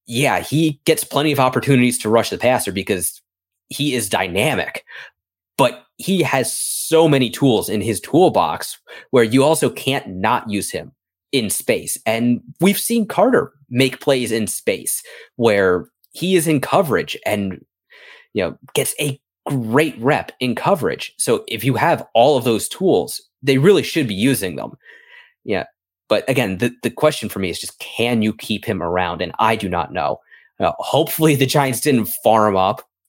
yeah, 0.05 0.39
he 0.39 0.79
gets 0.85 1.03
plenty 1.03 1.31
of 1.31 1.39
opportunities 1.39 1.97
to 1.99 2.09
rush 2.09 2.29
the 2.29 2.37
passer 2.37 2.71
because 2.71 3.21
he 3.69 3.93
is 3.93 4.09
dynamic, 4.09 4.85
but 5.57 5.85
he 5.97 6.21
has 6.21 6.55
so 6.55 7.07
many 7.07 7.29
tools 7.29 7.69
in 7.69 7.81
his 7.81 7.99
toolbox 7.99 8.77
where 9.11 9.23
you 9.23 9.43
also 9.43 9.69
can't 9.69 10.07
not 10.07 10.49
use 10.49 10.71
him 10.71 10.91
in 11.31 11.49
space. 11.49 11.97
And 12.05 12.41
we've 12.61 12.77
seen 12.77 13.07
Carter 13.07 13.51
make 13.69 13.99
plays 13.99 14.31
in 14.31 14.47
space 14.47 15.03
where 15.35 15.89
he 16.11 16.35
is 16.35 16.47
in 16.47 16.61
coverage 16.61 17.17
and 17.25 17.63
you 18.33 18.43
know 18.43 18.57
gets 18.73 18.95
a 18.99 19.19
great 19.47 19.97
rep 19.99 20.31
in 20.39 20.55
coverage. 20.55 21.13
So 21.17 21.43
if 21.47 21.63
you 21.63 21.75
have 21.75 22.05
all 22.13 22.37
of 22.37 22.43
those 22.43 22.67
tools, 22.67 23.21
they 23.41 23.57
really 23.57 23.83
should 23.83 24.07
be 24.07 24.15
using 24.15 24.55
them. 24.55 24.77
Yeah. 25.43 25.65
But 26.09 26.29
again, 26.29 26.57
the, 26.57 26.73
the 26.83 26.89
question 26.89 27.29
for 27.29 27.39
me 27.39 27.49
is 27.49 27.59
just 27.59 27.79
can 27.79 28.21
you 28.21 28.33
keep 28.33 28.65
him 28.65 28.81
around? 28.81 29.21
And 29.21 29.33
I 29.39 29.55
do 29.55 29.67
not 29.67 29.91
know. 29.91 30.19
Uh, 30.59 30.71
hopefully, 30.79 31.35
the 31.35 31.45
Giants 31.45 31.81
didn't 31.81 32.09
farm 32.23 32.55
up 32.55 32.81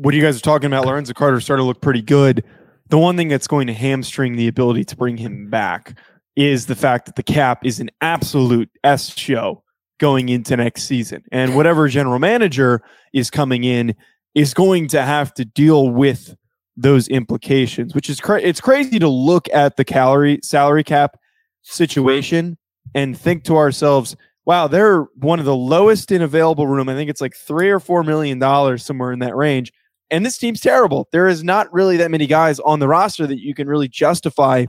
what 0.00 0.14
you 0.14 0.22
guys 0.22 0.36
are 0.38 0.40
talking 0.40 0.66
about, 0.66 0.86
Lorenzo 0.86 1.12
Carter 1.12 1.40
started 1.40 1.60
to 1.60 1.66
look 1.66 1.82
pretty 1.82 2.00
good. 2.00 2.42
The 2.88 2.96
one 2.96 3.16
thing 3.16 3.28
that's 3.28 3.46
going 3.46 3.66
to 3.66 3.74
hamstring 3.74 4.36
the 4.36 4.48
ability 4.48 4.84
to 4.84 4.96
bring 4.96 5.18
him 5.18 5.50
back 5.50 5.98
is 6.36 6.66
the 6.66 6.74
fact 6.74 7.04
that 7.04 7.16
the 7.16 7.22
cap 7.22 7.66
is 7.66 7.80
an 7.80 7.90
absolute 8.00 8.70
S 8.82 9.14
show 9.16 9.62
going 9.98 10.30
into 10.30 10.56
next 10.56 10.84
season. 10.84 11.22
And 11.30 11.54
whatever 11.54 11.86
general 11.86 12.18
manager 12.18 12.80
is 13.12 13.28
coming 13.30 13.64
in 13.64 13.94
is 14.34 14.54
going 14.54 14.88
to 14.88 15.02
have 15.02 15.34
to 15.34 15.44
deal 15.44 15.90
with 15.90 16.34
those 16.76 17.06
implications, 17.08 17.94
which 17.94 18.08
is 18.08 18.20
cra- 18.20 18.40
it's 18.40 18.60
crazy 18.60 18.98
to 18.98 19.08
look 19.08 19.48
at 19.52 19.76
the 19.76 19.84
calorie 19.84 20.40
salary 20.42 20.82
cap 20.82 21.18
situation 21.60 22.56
and 22.94 23.18
think 23.18 23.44
to 23.44 23.56
ourselves, 23.58 24.16
wow, 24.46 24.66
they're 24.66 25.02
one 25.16 25.40
of 25.40 25.44
the 25.44 25.54
lowest 25.54 26.10
in 26.10 26.22
available 26.22 26.66
room. 26.66 26.88
I 26.88 26.94
think 26.94 27.10
it's 27.10 27.20
like 27.20 27.36
three 27.36 27.68
or 27.68 27.80
four 27.80 28.02
million 28.02 28.38
dollars 28.38 28.82
somewhere 28.82 29.12
in 29.12 29.18
that 29.18 29.36
range. 29.36 29.70
And 30.10 30.26
this 30.26 30.38
team's 30.38 30.60
terrible. 30.60 31.08
There 31.12 31.28
is 31.28 31.44
not 31.44 31.72
really 31.72 31.96
that 31.98 32.10
many 32.10 32.26
guys 32.26 32.58
on 32.60 32.80
the 32.80 32.88
roster 32.88 33.26
that 33.26 33.40
you 33.40 33.54
can 33.54 33.68
really 33.68 33.88
justify 33.88 34.66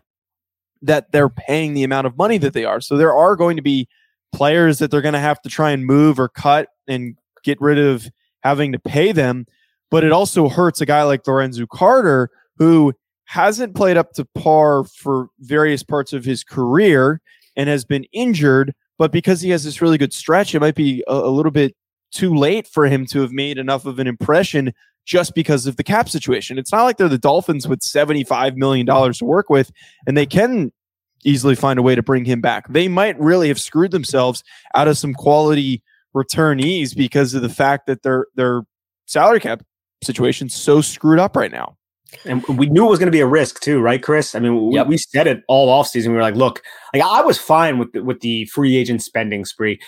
that 0.82 1.12
they're 1.12 1.30
paying 1.30 1.74
the 1.74 1.84
amount 1.84 2.08
of 2.08 2.18
money 2.18 2.38
that 2.38 2.54
they 2.54 2.66
are. 2.66 2.82
So 2.82 2.98
there 2.98 3.14
are 3.14 3.36
going 3.36 3.56
to 3.56 3.62
be 3.62 3.88
players 4.32 4.80
that 4.80 4.92
they're 4.92 5.02
going 5.02 5.14
to 5.14 5.20
have 5.20 5.42
to 5.42 5.50
try 5.50 5.72
and 5.72 5.86
move 5.86 6.20
or 6.20 6.30
cut 6.30 6.70
and 6.88 7.16
get 7.44 7.60
rid 7.60 7.78
of 7.78 8.10
having 8.44 8.72
to 8.72 8.80
pay 8.80 9.12
them. 9.12 9.46
But 9.90 10.04
it 10.04 10.12
also 10.12 10.48
hurts 10.48 10.82
a 10.82 10.86
guy 10.86 11.04
like 11.04 11.28
Lorenzo 11.28 11.66
Carter, 11.68 12.30
who 12.58 12.94
hasn't 13.26 13.76
played 13.76 13.98
up 13.98 14.14
to 14.14 14.26
par 14.36 14.84
for 14.84 15.28
various 15.40 15.84
parts 15.84 16.14
of 16.14 16.26
his 16.26 16.44
career 16.44 17.22
and 17.56 17.68
has 17.68 17.84
been 17.84 18.06
injured. 18.12 18.74
But 18.98 19.12
because 19.12 19.42
he 19.42 19.50
has 19.50 19.64
this 19.64 19.82
really 19.82 19.98
good 19.98 20.14
stretch, 20.14 20.56
it 20.56 20.60
might 20.60 20.76
be 20.76 21.04
a, 21.08 21.14
a 21.14 21.32
little 21.32 21.52
bit 21.52 21.76
too 22.12 22.36
late 22.36 22.68
for 22.68 22.86
him 22.86 23.06
to 23.08 23.22
have 23.22 23.32
made 23.32 23.58
enough 23.58 23.86
of 23.86 24.00
an 24.00 24.08
impression 24.08 24.74
just 25.06 25.34
because 25.34 25.66
of 25.66 25.78
the 25.78 25.84
cap 25.84 26.10
situation. 26.10 26.58
It's 26.58 26.72
not 26.72 26.84
like 26.84 26.98
they're 26.98 27.10
the 27.10 27.18
Dolphins 27.18 27.68
with 27.68 27.80
$75 27.80 28.56
million 28.56 28.86
to 28.86 29.26
work 29.26 29.50
with, 29.50 29.72
and 30.06 30.18
they 30.18 30.26
can 30.26 30.72
easily 31.24 31.56
find 31.56 31.80
a 31.80 31.82
way 31.82 31.96
to 31.96 32.04
bring 32.04 32.26
him 32.26 32.42
back. 32.42 32.68
They 32.70 32.88
might 32.88 33.20
really 33.20 33.48
have 33.48 33.60
screwed 33.60 33.92
themselves 33.92 34.44
out 34.76 34.88
of 34.88 34.98
some 34.98 35.14
quality 35.14 35.84
returnees 36.16 36.96
because 36.96 37.34
of 37.34 37.42
the 37.42 37.50
fact 37.50 37.88
that 37.88 38.04
their 38.04 38.28
their 38.36 38.64
salary 39.06 39.40
cap 39.40 39.64
situation's 40.04 40.56
so 40.56 40.82
screwed 40.82 41.20
up 41.20 41.36
right 41.36 41.52
now. 41.52 41.78
And 42.26 42.44
we 42.48 42.66
knew 42.66 42.86
it 42.86 42.90
was 42.90 43.00
going 43.00 43.08
to 43.08 43.12
be 43.12 43.22
a 43.22 43.28
risk 43.28 43.62
too, 43.62 43.80
right, 43.80 44.02
Chris? 44.02 44.36
I 44.36 44.40
mean, 44.40 44.68
we, 44.68 44.76
yep. 44.76 44.88
we 44.88 44.98
said 44.98 45.28
it 45.28 45.44
all 45.48 45.70
offseason. 45.70 46.08
We 46.08 46.16
were 46.16 46.22
like, 46.22 46.36
look, 46.36 46.62
like 46.94 47.04
I 47.04 47.22
was 47.22 47.38
fine 47.38 47.78
with 47.78 47.94
the, 47.94 48.04
with 48.04 48.20
the 48.20 48.46
free 48.46 48.76
agent 48.76 49.02
spending 49.02 49.46
spree, 49.46 49.80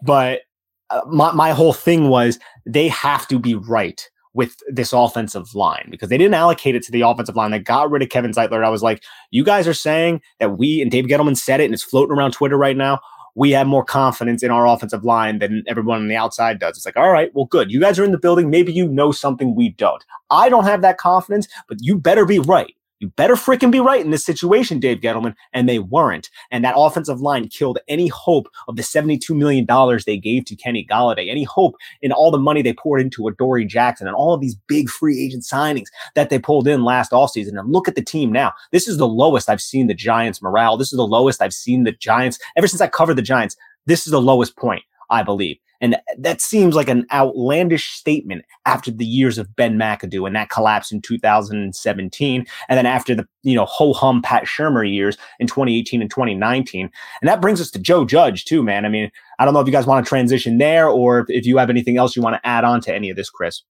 but 0.00 0.42
uh, 0.90 1.00
my 1.08 1.32
my 1.32 1.50
whole 1.50 1.72
thing 1.72 2.08
was 2.08 2.38
they 2.66 2.88
have 2.88 3.26
to 3.28 3.38
be 3.38 3.54
right 3.54 4.08
with 4.34 4.56
this 4.68 4.92
offensive 4.92 5.54
line 5.54 5.88
because 5.90 6.08
they 6.08 6.18
didn't 6.18 6.34
allocate 6.34 6.74
it 6.74 6.82
to 6.84 6.92
the 6.92 7.02
offensive 7.02 7.36
line. 7.36 7.50
They 7.50 7.58
got 7.58 7.90
rid 7.90 8.02
of 8.02 8.08
Kevin 8.08 8.32
Zeitler. 8.32 8.64
I 8.64 8.70
was 8.70 8.82
like, 8.82 9.02
you 9.30 9.44
guys 9.44 9.68
are 9.68 9.74
saying 9.74 10.22
that 10.40 10.58
we 10.58 10.80
and 10.80 10.90
Dave 10.90 11.06
Gettleman 11.06 11.36
said 11.36 11.60
it 11.60 11.66
and 11.66 11.74
it's 11.74 11.82
floating 11.82 12.16
around 12.16 12.32
Twitter 12.32 12.56
right 12.56 12.76
now. 12.76 13.00
We 13.34 13.50
have 13.52 13.66
more 13.66 13.84
confidence 13.84 14.42
in 14.42 14.50
our 14.50 14.66
offensive 14.66 15.04
line 15.04 15.38
than 15.38 15.64
everyone 15.66 16.00
on 16.00 16.08
the 16.08 16.16
outside 16.16 16.58
does. 16.58 16.76
It's 16.76 16.84
like, 16.84 16.98
all 16.98 17.10
right, 17.10 17.30
well, 17.34 17.46
good. 17.46 17.70
You 17.70 17.80
guys 17.80 17.98
are 17.98 18.04
in 18.04 18.12
the 18.12 18.18
building. 18.18 18.50
Maybe 18.50 18.72
you 18.72 18.86
know 18.86 19.10
something 19.10 19.54
we 19.54 19.70
don't. 19.70 20.04
I 20.30 20.50
don't 20.50 20.64
have 20.64 20.82
that 20.82 20.98
confidence, 20.98 21.48
but 21.66 21.78
you 21.80 21.98
better 21.98 22.26
be 22.26 22.38
right. 22.38 22.74
You 23.02 23.08
better 23.08 23.34
freaking 23.34 23.72
be 23.72 23.80
right 23.80 24.02
in 24.02 24.12
this 24.12 24.24
situation, 24.24 24.78
Dave 24.78 25.00
Gettleman. 25.00 25.34
And 25.52 25.68
they 25.68 25.80
weren't. 25.80 26.30
And 26.52 26.64
that 26.64 26.76
offensive 26.76 27.20
line 27.20 27.48
killed 27.48 27.80
any 27.88 28.06
hope 28.06 28.46
of 28.68 28.76
the 28.76 28.82
$72 28.82 29.28
million 29.36 29.66
they 30.06 30.16
gave 30.16 30.44
to 30.44 30.54
Kenny 30.54 30.86
Golladay, 30.88 31.28
any 31.28 31.42
hope 31.42 31.74
in 32.00 32.12
all 32.12 32.30
the 32.30 32.38
money 32.38 32.62
they 32.62 32.72
poured 32.72 33.00
into 33.00 33.26
Adoree 33.26 33.64
Jackson 33.64 34.06
and 34.06 34.14
all 34.14 34.32
of 34.32 34.40
these 34.40 34.54
big 34.68 34.88
free 34.88 35.20
agent 35.20 35.42
signings 35.42 35.86
that 36.14 36.30
they 36.30 36.38
pulled 36.38 36.68
in 36.68 36.84
last 36.84 37.10
offseason. 37.10 37.58
And 37.58 37.72
look 37.72 37.88
at 37.88 37.96
the 37.96 38.04
team 38.04 38.30
now. 38.30 38.52
This 38.70 38.86
is 38.86 38.98
the 38.98 39.08
lowest 39.08 39.50
I've 39.50 39.60
seen 39.60 39.88
the 39.88 39.94
Giants 39.94 40.40
morale. 40.40 40.76
This 40.76 40.92
is 40.92 40.96
the 40.96 41.02
lowest 41.02 41.42
I've 41.42 41.52
seen 41.52 41.82
the 41.82 41.90
Giants 41.90 42.38
ever 42.56 42.68
since 42.68 42.80
I 42.80 42.86
covered 42.86 43.14
the 43.14 43.22
Giants. 43.22 43.56
This 43.84 44.06
is 44.06 44.12
the 44.12 44.22
lowest 44.22 44.56
point, 44.56 44.84
I 45.10 45.24
believe. 45.24 45.56
And 45.82 45.96
that 46.16 46.40
seems 46.40 46.74
like 46.74 46.88
an 46.88 47.06
outlandish 47.12 47.90
statement 47.90 48.44
after 48.64 48.90
the 48.90 49.04
years 49.04 49.36
of 49.36 49.54
Ben 49.54 49.76
McAdoo 49.76 50.26
and 50.26 50.34
that 50.36 50.48
collapse 50.48 50.92
in 50.92 51.02
2017. 51.02 52.46
And 52.68 52.78
then 52.78 52.86
after 52.86 53.14
the, 53.14 53.26
you 53.42 53.56
know, 53.56 53.66
ho 53.66 53.92
hum 53.92 54.22
Pat 54.22 54.44
Shurmur 54.44 54.90
years 54.90 55.18
in 55.40 55.48
2018 55.48 56.00
and 56.00 56.10
2019. 56.10 56.88
And 57.20 57.28
that 57.28 57.42
brings 57.42 57.60
us 57.60 57.70
to 57.72 57.80
Joe 57.80 58.04
Judge, 58.04 58.44
too, 58.44 58.62
man. 58.62 58.86
I 58.86 58.88
mean, 58.88 59.10
I 59.40 59.44
don't 59.44 59.52
know 59.52 59.60
if 59.60 59.66
you 59.66 59.72
guys 59.72 59.86
want 59.86 60.06
to 60.06 60.08
transition 60.08 60.58
there 60.58 60.88
or 60.88 61.26
if 61.28 61.44
you 61.44 61.58
have 61.58 61.68
anything 61.68 61.98
else 61.98 62.14
you 62.14 62.22
want 62.22 62.36
to 62.36 62.46
add 62.46 62.64
on 62.64 62.80
to 62.82 62.94
any 62.94 63.10
of 63.10 63.16
this, 63.16 63.28
Chris. 63.28 63.62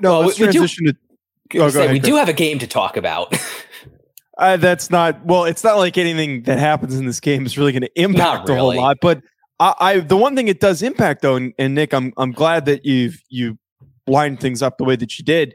No, 0.00 0.12
well, 0.12 0.20
let's 0.28 0.38
we, 0.38 0.46
transition 0.46 0.86
we 0.86 0.92
do, 0.92 0.98
to. 1.50 1.58
Oh, 1.58 1.66
ahead, 1.66 1.90
we 1.90 1.98
Chris. 1.98 2.08
do 2.08 2.16
have 2.16 2.28
a 2.28 2.32
game 2.32 2.60
to 2.60 2.66
talk 2.66 2.96
about. 2.96 3.36
Uh, 4.38 4.56
that's 4.56 4.88
not 4.88 5.24
well. 5.26 5.44
It's 5.44 5.64
not 5.64 5.78
like 5.78 5.98
anything 5.98 6.44
that 6.44 6.60
happens 6.60 6.94
in 6.96 7.06
this 7.06 7.18
game 7.18 7.44
is 7.44 7.58
really 7.58 7.72
going 7.72 7.82
to 7.82 8.00
impact 8.00 8.48
really. 8.48 8.56
a 8.56 8.60
whole 8.60 8.76
lot. 8.76 8.98
But 9.02 9.20
I, 9.60 9.74
I 9.80 10.00
the 10.00 10.16
one 10.16 10.36
thing 10.36 10.48
it 10.48 10.60
does 10.60 10.82
impact 10.82 11.22
though, 11.22 11.36
and, 11.36 11.52
and 11.58 11.74
Nick, 11.74 11.92
I'm 11.92 12.12
I'm 12.16 12.32
glad 12.32 12.64
that 12.66 12.84
you've 12.84 13.22
you 13.28 13.58
lined 14.06 14.40
things 14.40 14.62
up 14.62 14.78
the 14.78 14.84
way 14.84 14.96
that 14.96 15.18
you 15.18 15.24
did. 15.24 15.54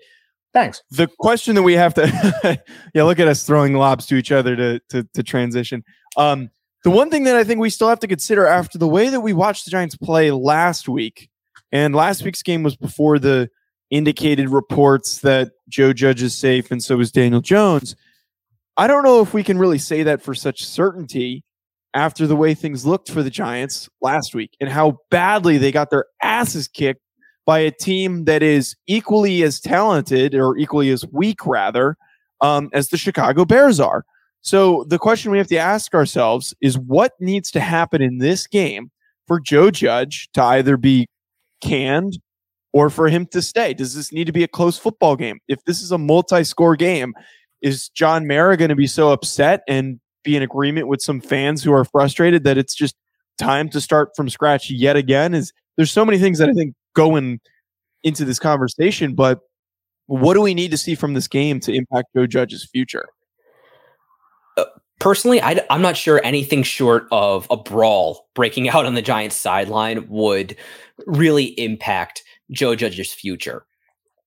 Thanks. 0.53 0.83
The 0.91 1.07
question 1.19 1.55
that 1.55 1.63
we 1.63 1.74
have 1.74 1.95
to 1.95 2.62
yeah, 2.93 3.03
look 3.03 3.19
at 3.19 3.27
us 3.27 3.43
throwing 3.43 3.74
lobs 3.74 4.05
to 4.07 4.15
each 4.15 4.31
other 4.31 4.55
to 4.55 4.79
to, 4.89 5.03
to 5.13 5.24
transition. 5.24 5.83
Um, 6.17 6.50
the 6.83 6.91
one 6.91 7.10
thing 7.10 7.24
that 7.24 7.36
I 7.36 7.43
think 7.43 7.60
we 7.60 7.69
still 7.69 7.89
have 7.89 8.01
to 8.01 8.07
consider 8.07 8.45
after 8.45 8.77
the 8.77 8.88
way 8.88 9.10
that 9.10 9.22
we 9.22 9.33
watched 9.33 9.65
the 9.65 9.72
Giants 9.72 9.95
play 9.95 10.31
last 10.31 10.89
week, 10.89 11.29
and 11.72 11.95
last 11.95 12.24
week's 12.24 12.43
game 12.43 12.62
was 12.62 12.75
before 12.75 13.19
the 13.19 13.50
indicated 13.89 14.50
reports 14.50 15.19
that 15.19 15.51
Joe 15.69 15.93
Judge 15.93 16.22
is 16.22 16.36
safe 16.36 16.72
and 16.72 16.83
so 16.83 17.00
is 17.00 17.12
Daniel 17.12 17.41
Jones. 17.41 17.95
I 18.75 18.88
don't 18.88 19.03
know 19.03 19.22
if 19.22 19.33
we 19.33 19.43
can 19.43 19.60
really 19.60 19.77
say 19.77 20.03
that 20.03 20.22
for 20.22 20.33
such 20.33 20.65
certainty 20.65 21.43
after 21.93 22.25
the 22.27 22.35
way 22.35 22.53
things 22.53 22.85
looked 22.85 23.09
for 23.09 23.23
the 23.23 23.29
Giants 23.29 23.89
last 24.01 24.33
week 24.33 24.51
and 24.59 24.69
how 24.69 25.00
badly 25.12 25.57
they 25.57 25.71
got 25.71 25.89
their 25.89 26.05
asses 26.21 26.67
kicked 26.67 27.01
by 27.45 27.59
a 27.59 27.71
team 27.71 28.25
that 28.25 28.41
is 28.41 28.75
equally 28.88 29.43
as 29.43 29.59
talented 29.59 30.33
or 30.33 30.57
equally 30.57 30.89
as 30.89 31.05
weak, 31.12 31.45
rather, 31.45 31.97
um, 32.41 32.69
as 32.73 32.89
the 32.89 32.97
Chicago 32.97 33.45
Bears 33.45 33.79
are. 33.79 34.05
So 34.41 34.85
the 34.88 35.00
question 35.00 35.31
we 35.31 35.38
have 35.38 35.47
to 35.47 35.57
ask 35.57 35.93
ourselves 35.93 36.53
is 36.62 36.77
what 36.77 37.13
needs 37.19 37.51
to 37.51 37.59
happen 37.59 38.01
in 38.01 38.17
this 38.17 38.47
game 38.47 38.91
for 39.27 39.39
Joe 39.39 39.71
Judge 39.71 40.29
to 40.33 40.43
either 40.43 40.77
be 40.77 41.07
canned 41.62 42.19
or 42.73 42.89
for 42.89 43.07
him 43.07 43.25
to 43.27 43.41
stay? 43.41 43.73
Does 43.73 43.95
this 43.95 44.12
need 44.12 44.25
to 44.25 44.33
be 44.33 44.43
a 44.43 44.47
close 44.47 44.77
football 44.77 45.15
game? 45.15 45.39
If 45.47 45.63
this 45.65 45.81
is 45.81 45.91
a 45.91 45.97
multi 45.97 46.43
score 46.43 46.75
game, 46.75 47.13
is 47.63 47.88
John 47.89 48.27
Mara 48.27 48.57
going 48.57 48.69
to 48.69 48.75
be 48.75 48.88
so 48.88 49.12
upset 49.12 49.62
and 49.67 50.00
be 50.24 50.36
in 50.36 50.44
agreement 50.44 50.88
with 50.88 51.01
some 51.01 51.22
fans 51.22 51.63
who 51.63 51.74
are 51.74 51.86
frustrated 51.86 52.44
that 52.44 52.58
it's 52.58 52.75
just 52.75 52.96
time 53.38 53.70
to 53.70 53.82
start 53.82 54.12
from 54.15 54.30
scratch 54.30 54.70
yet 54.70 54.96
again? 54.96 55.34
Is 55.34 55.53
there's 55.77 55.92
so 55.92 56.06
many 56.06 56.18
things 56.18 56.39
that 56.39 56.50
I 56.50 56.53
think 56.53 56.75
going 56.96 57.39
into 58.03 58.25
this 58.25 58.39
conversation, 58.39 59.15
but 59.15 59.39
what 60.08 60.34
do 60.34 60.42
we 60.42 60.53
need 60.53 60.72
to 60.72 60.77
see 60.77 60.96
from 60.96 61.13
this 61.13 61.27
game 61.27 61.60
to 61.62 61.74
impact 61.74 62.10
Joe 62.15 62.27
Judge's 62.27 62.65
future? 62.65 63.08
Uh, 64.58 64.65
personally, 65.00 65.42
I, 65.42 65.63
am 65.70 65.82
not 65.82 65.98
sure 65.98 66.22
anything 66.24 66.63
short 66.63 67.08
of 67.12 67.48
a 67.50 67.58
brawl 67.58 68.27
breaking 68.36 68.70
out 68.74 68.86
on 68.86 68.96
the 68.96 69.01
Giants 69.01 69.38
sideline 69.38 70.08
would 70.10 70.56
really 71.06 71.46
impact 71.60 72.24
Joe 72.51 72.75
Judge's 72.75 73.13
future. 73.13 73.65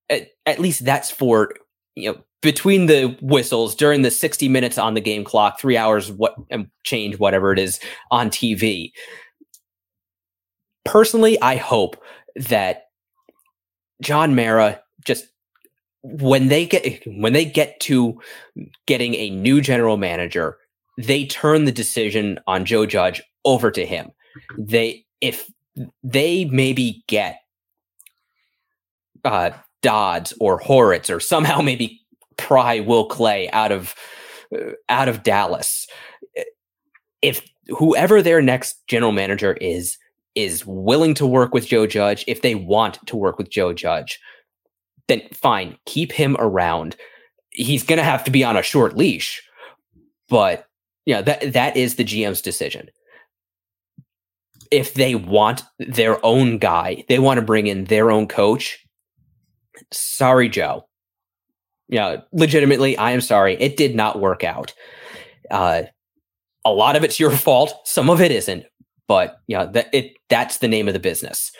At, 0.08 0.28
at 0.46 0.58
least 0.60 0.84
that's 0.84 1.10
for 1.10 1.52
you 1.96 2.12
know 2.12 2.18
between 2.42 2.86
the 2.86 3.16
whistles 3.20 3.74
during 3.74 4.02
the 4.02 4.10
60 4.10 4.48
minutes 4.48 4.78
on 4.78 4.94
the 4.94 5.00
game 5.00 5.24
clock, 5.24 5.58
three 5.58 5.76
hours 5.76 6.12
what 6.12 6.36
and 6.50 6.68
change, 6.84 7.18
whatever 7.18 7.52
it 7.52 7.58
is 7.58 7.80
on 8.10 8.30
TV. 8.30 8.92
Personally, 10.84 11.40
I 11.40 11.56
hope 11.56 12.00
that 12.36 12.84
John 14.00 14.36
Mara 14.36 14.80
just 15.04 15.26
when 16.02 16.48
they 16.48 16.66
get 16.66 17.02
when 17.06 17.32
they 17.32 17.44
get 17.44 17.80
to 17.80 18.20
getting 18.86 19.14
a 19.14 19.30
new 19.30 19.60
general 19.60 19.96
manager, 19.96 20.56
they 20.98 21.26
turn 21.26 21.64
the 21.64 21.72
decision 21.72 22.38
on 22.46 22.64
Joe 22.64 22.86
Judge 22.86 23.22
over 23.44 23.70
to 23.70 23.84
him. 23.84 24.10
They 24.58 25.04
if 25.20 25.50
they 26.04 26.44
maybe 26.44 27.02
get 27.08 27.40
uh, 29.24 29.50
Dodds 29.86 30.34
or 30.40 30.58
Hortiz 30.58 31.08
or 31.08 31.20
somehow 31.20 31.60
maybe 31.60 32.00
pry 32.36 32.80
Will 32.80 33.08
McClay 33.08 33.48
out 33.52 33.70
of 33.70 33.94
uh, 34.52 34.72
out 34.88 35.08
of 35.08 35.22
Dallas. 35.22 35.86
If 37.22 37.48
whoever 37.68 38.20
their 38.20 38.42
next 38.42 38.84
general 38.88 39.12
manager 39.12 39.52
is 39.60 39.96
is 40.34 40.66
willing 40.66 41.14
to 41.14 41.24
work 41.24 41.54
with 41.54 41.68
Joe 41.68 41.86
Judge, 41.86 42.24
if 42.26 42.42
they 42.42 42.56
want 42.56 42.98
to 43.06 43.16
work 43.16 43.38
with 43.38 43.48
Joe 43.48 43.72
Judge, 43.72 44.18
then 45.06 45.22
fine, 45.32 45.78
keep 45.86 46.10
him 46.10 46.36
around. 46.40 46.96
He's 47.50 47.84
going 47.84 47.98
to 47.98 48.04
have 48.04 48.24
to 48.24 48.32
be 48.32 48.42
on 48.42 48.56
a 48.56 48.62
short 48.62 48.96
leash, 48.96 49.40
but 50.28 50.66
yeah, 51.04 51.22
that 51.22 51.52
that 51.52 51.76
is 51.76 51.94
the 51.94 52.04
GM's 52.04 52.42
decision. 52.42 52.90
If 54.72 54.94
they 54.94 55.14
want 55.14 55.62
their 55.78 56.18
own 56.26 56.58
guy, 56.58 57.04
they 57.08 57.20
want 57.20 57.38
to 57.38 57.46
bring 57.46 57.68
in 57.68 57.84
their 57.84 58.10
own 58.10 58.26
coach. 58.26 58.84
Sorry, 59.92 60.48
Joe. 60.48 60.88
Yeah, 61.88 62.22
legitimately, 62.32 62.96
I 62.96 63.12
am 63.12 63.20
sorry. 63.20 63.54
It 63.60 63.76
did 63.76 63.94
not 63.94 64.20
work 64.20 64.42
out. 64.42 64.74
Uh, 65.50 65.82
a 66.64 66.72
lot 66.72 66.96
of 66.96 67.04
it's 67.04 67.20
your 67.20 67.30
fault. 67.30 67.72
Some 67.84 68.10
of 68.10 68.20
it 68.20 68.32
isn't, 68.32 68.64
but 69.06 69.38
yeah, 69.46 69.66
that 69.66 69.88
it 69.92 70.12
that's 70.28 70.58
the 70.58 70.68
name 70.68 70.88
of 70.88 70.94
the 70.94 71.00
business. 71.00 71.52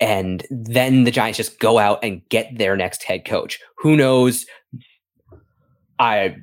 And 0.00 0.46
then 0.50 1.04
the 1.04 1.10
Giants 1.10 1.38
just 1.38 1.58
go 1.58 1.78
out 1.78 2.04
and 2.04 2.22
get 2.28 2.58
their 2.58 2.76
next 2.76 3.02
head 3.02 3.24
coach. 3.24 3.58
Who 3.78 3.96
knows? 3.96 4.44
I 5.98 6.36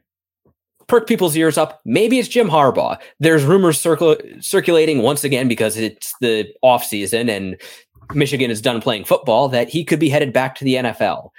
perk 0.87 1.07
people's 1.07 1.37
ears 1.37 1.57
up. 1.57 1.79
Maybe 1.85 2.19
it's 2.19 2.27
Jim 2.27 2.49
Harbaugh. 2.49 2.99
There's 3.19 3.43
rumors 3.43 3.81
circul- 3.81 4.43
circulating 4.43 5.01
once 5.03 5.23
again 5.23 5.47
because 5.47 5.77
it's 5.77 6.13
the 6.19 6.51
off 6.61 6.83
season 6.83 7.29
and 7.29 7.55
Michigan 8.13 8.51
is 8.51 8.61
done 8.61 8.81
playing 8.81 9.05
football 9.05 9.49
that 9.49 9.69
he 9.69 9.83
could 9.83 9.99
be 9.99 10.09
headed 10.09 10.33
back 10.33 10.55
to 10.55 10.63
the 10.63 10.75
NFL. 10.75 11.29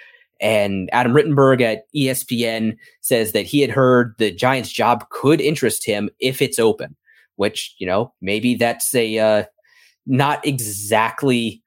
And 0.41 0.91
Adam 0.93 1.13
Rittenberg 1.13 1.61
at 1.61 1.85
ESPN 1.95 2.77
says 3.01 3.33
that 3.33 3.47
he 3.47 3.61
had 3.61 3.71
heard 3.71 4.15
the 4.19 4.31
Giants 4.31 4.71
job 4.71 5.09
could 5.11 5.41
interest 5.41 5.87
him 5.87 6.11
if 6.19 6.43
it's 6.43 6.59
open 6.59 6.97
which 7.37 7.75
you 7.79 7.87
know 7.87 8.13
maybe 8.21 8.55
that's 8.55 8.95
a 8.95 9.19
uh, 9.19 9.45
not 10.07 10.45
exactly 10.47 11.63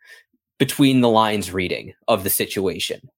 between 0.57 1.01
the 1.01 1.09
lines 1.09 1.51
reading 1.51 1.93
of 2.07 2.23
the 2.23 2.29
situation. 2.29 3.09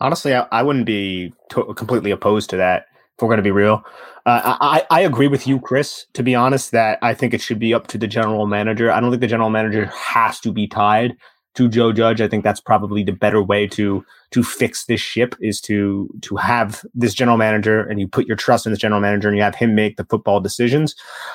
Honestly, 0.00 0.34
I, 0.34 0.46
I 0.50 0.62
wouldn't 0.62 0.86
be 0.86 1.32
to- 1.50 1.74
completely 1.74 2.10
opposed 2.10 2.48
to 2.50 2.56
that. 2.56 2.86
If 3.16 3.22
we're 3.22 3.28
going 3.28 3.36
to 3.36 3.42
be 3.42 3.50
real, 3.50 3.84
uh, 4.26 4.56
I, 4.60 4.84
I 4.90 5.00
agree 5.00 5.28
with 5.28 5.46
you, 5.46 5.60
Chris. 5.60 6.06
To 6.14 6.22
be 6.22 6.34
honest, 6.34 6.72
that 6.72 6.98
I 7.02 7.14
think 7.14 7.34
it 7.34 7.40
should 7.40 7.58
be 7.58 7.74
up 7.74 7.86
to 7.88 7.98
the 7.98 8.06
general 8.06 8.46
manager. 8.46 8.90
I 8.90 9.00
don't 9.00 9.10
think 9.10 9.20
the 9.20 9.26
general 9.26 9.50
manager 9.50 9.86
has 9.86 10.40
to 10.40 10.52
be 10.52 10.66
tied 10.66 11.16
to 11.54 11.68
Joe 11.68 11.92
Judge. 11.92 12.20
I 12.20 12.28
think 12.28 12.44
that's 12.44 12.60
probably 12.60 13.02
the 13.02 13.12
better 13.12 13.42
way 13.42 13.66
to 13.68 14.04
to 14.30 14.44
fix 14.44 14.84
this 14.84 15.00
ship 15.00 15.34
is 15.40 15.60
to 15.62 16.08
to 16.22 16.36
have 16.36 16.84
this 16.94 17.14
general 17.14 17.36
manager 17.36 17.80
and 17.80 17.98
you 17.98 18.06
put 18.06 18.26
your 18.26 18.36
trust 18.36 18.66
in 18.66 18.72
this 18.72 18.78
general 18.78 19.00
manager 19.00 19.28
and 19.28 19.36
you 19.36 19.42
have 19.42 19.56
him 19.56 19.74
make 19.74 19.96
the 19.96 20.04
football 20.04 20.40
decisions. 20.40 20.94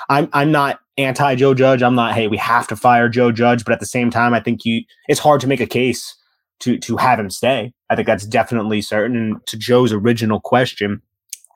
I'm 0.10 0.30
I'm 0.34 0.52
not 0.52 0.80
anti 0.98 1.36
Joe 1.36 1.54
Judge. 1.54 1.82
I'm 1.82 1.96
not 1.96 2.14
hey 2.14 2.28
we 2.28 2.38
have 2.38 2.68
to 2.68 2.76
fire 2.76 3.10
Joe 3.10 3.32
Judge, 3.32 3.66
but 3.66 3.74
at 3.74 3.80
the 3.80 3.86
same 3.86 4.10
time 4.10 4.34
I 4.34 4.40
think 4.40 4.64
you 4.64 4.84
it's 5.10 5.20
hard 5.20 5.42
to 5.42 5.48
make 5.48 5.62
a 5.62 5.68
case 5.68 6.16
to 6.62 6.78
to 6.80 6.98
have 6.98 7.20
him 7.20 7.30
stay. 7.30 7.74
I 7.90 7.96
think 7.96 8.08
that's 8.08 8.26
definitely 8.26 8.82
certain. 8.82 9.18
And 9.18 9.46
to 9.48 9.58
Joe's 9.58 9.92
original 9.92 10.40
question, 10.40 11.02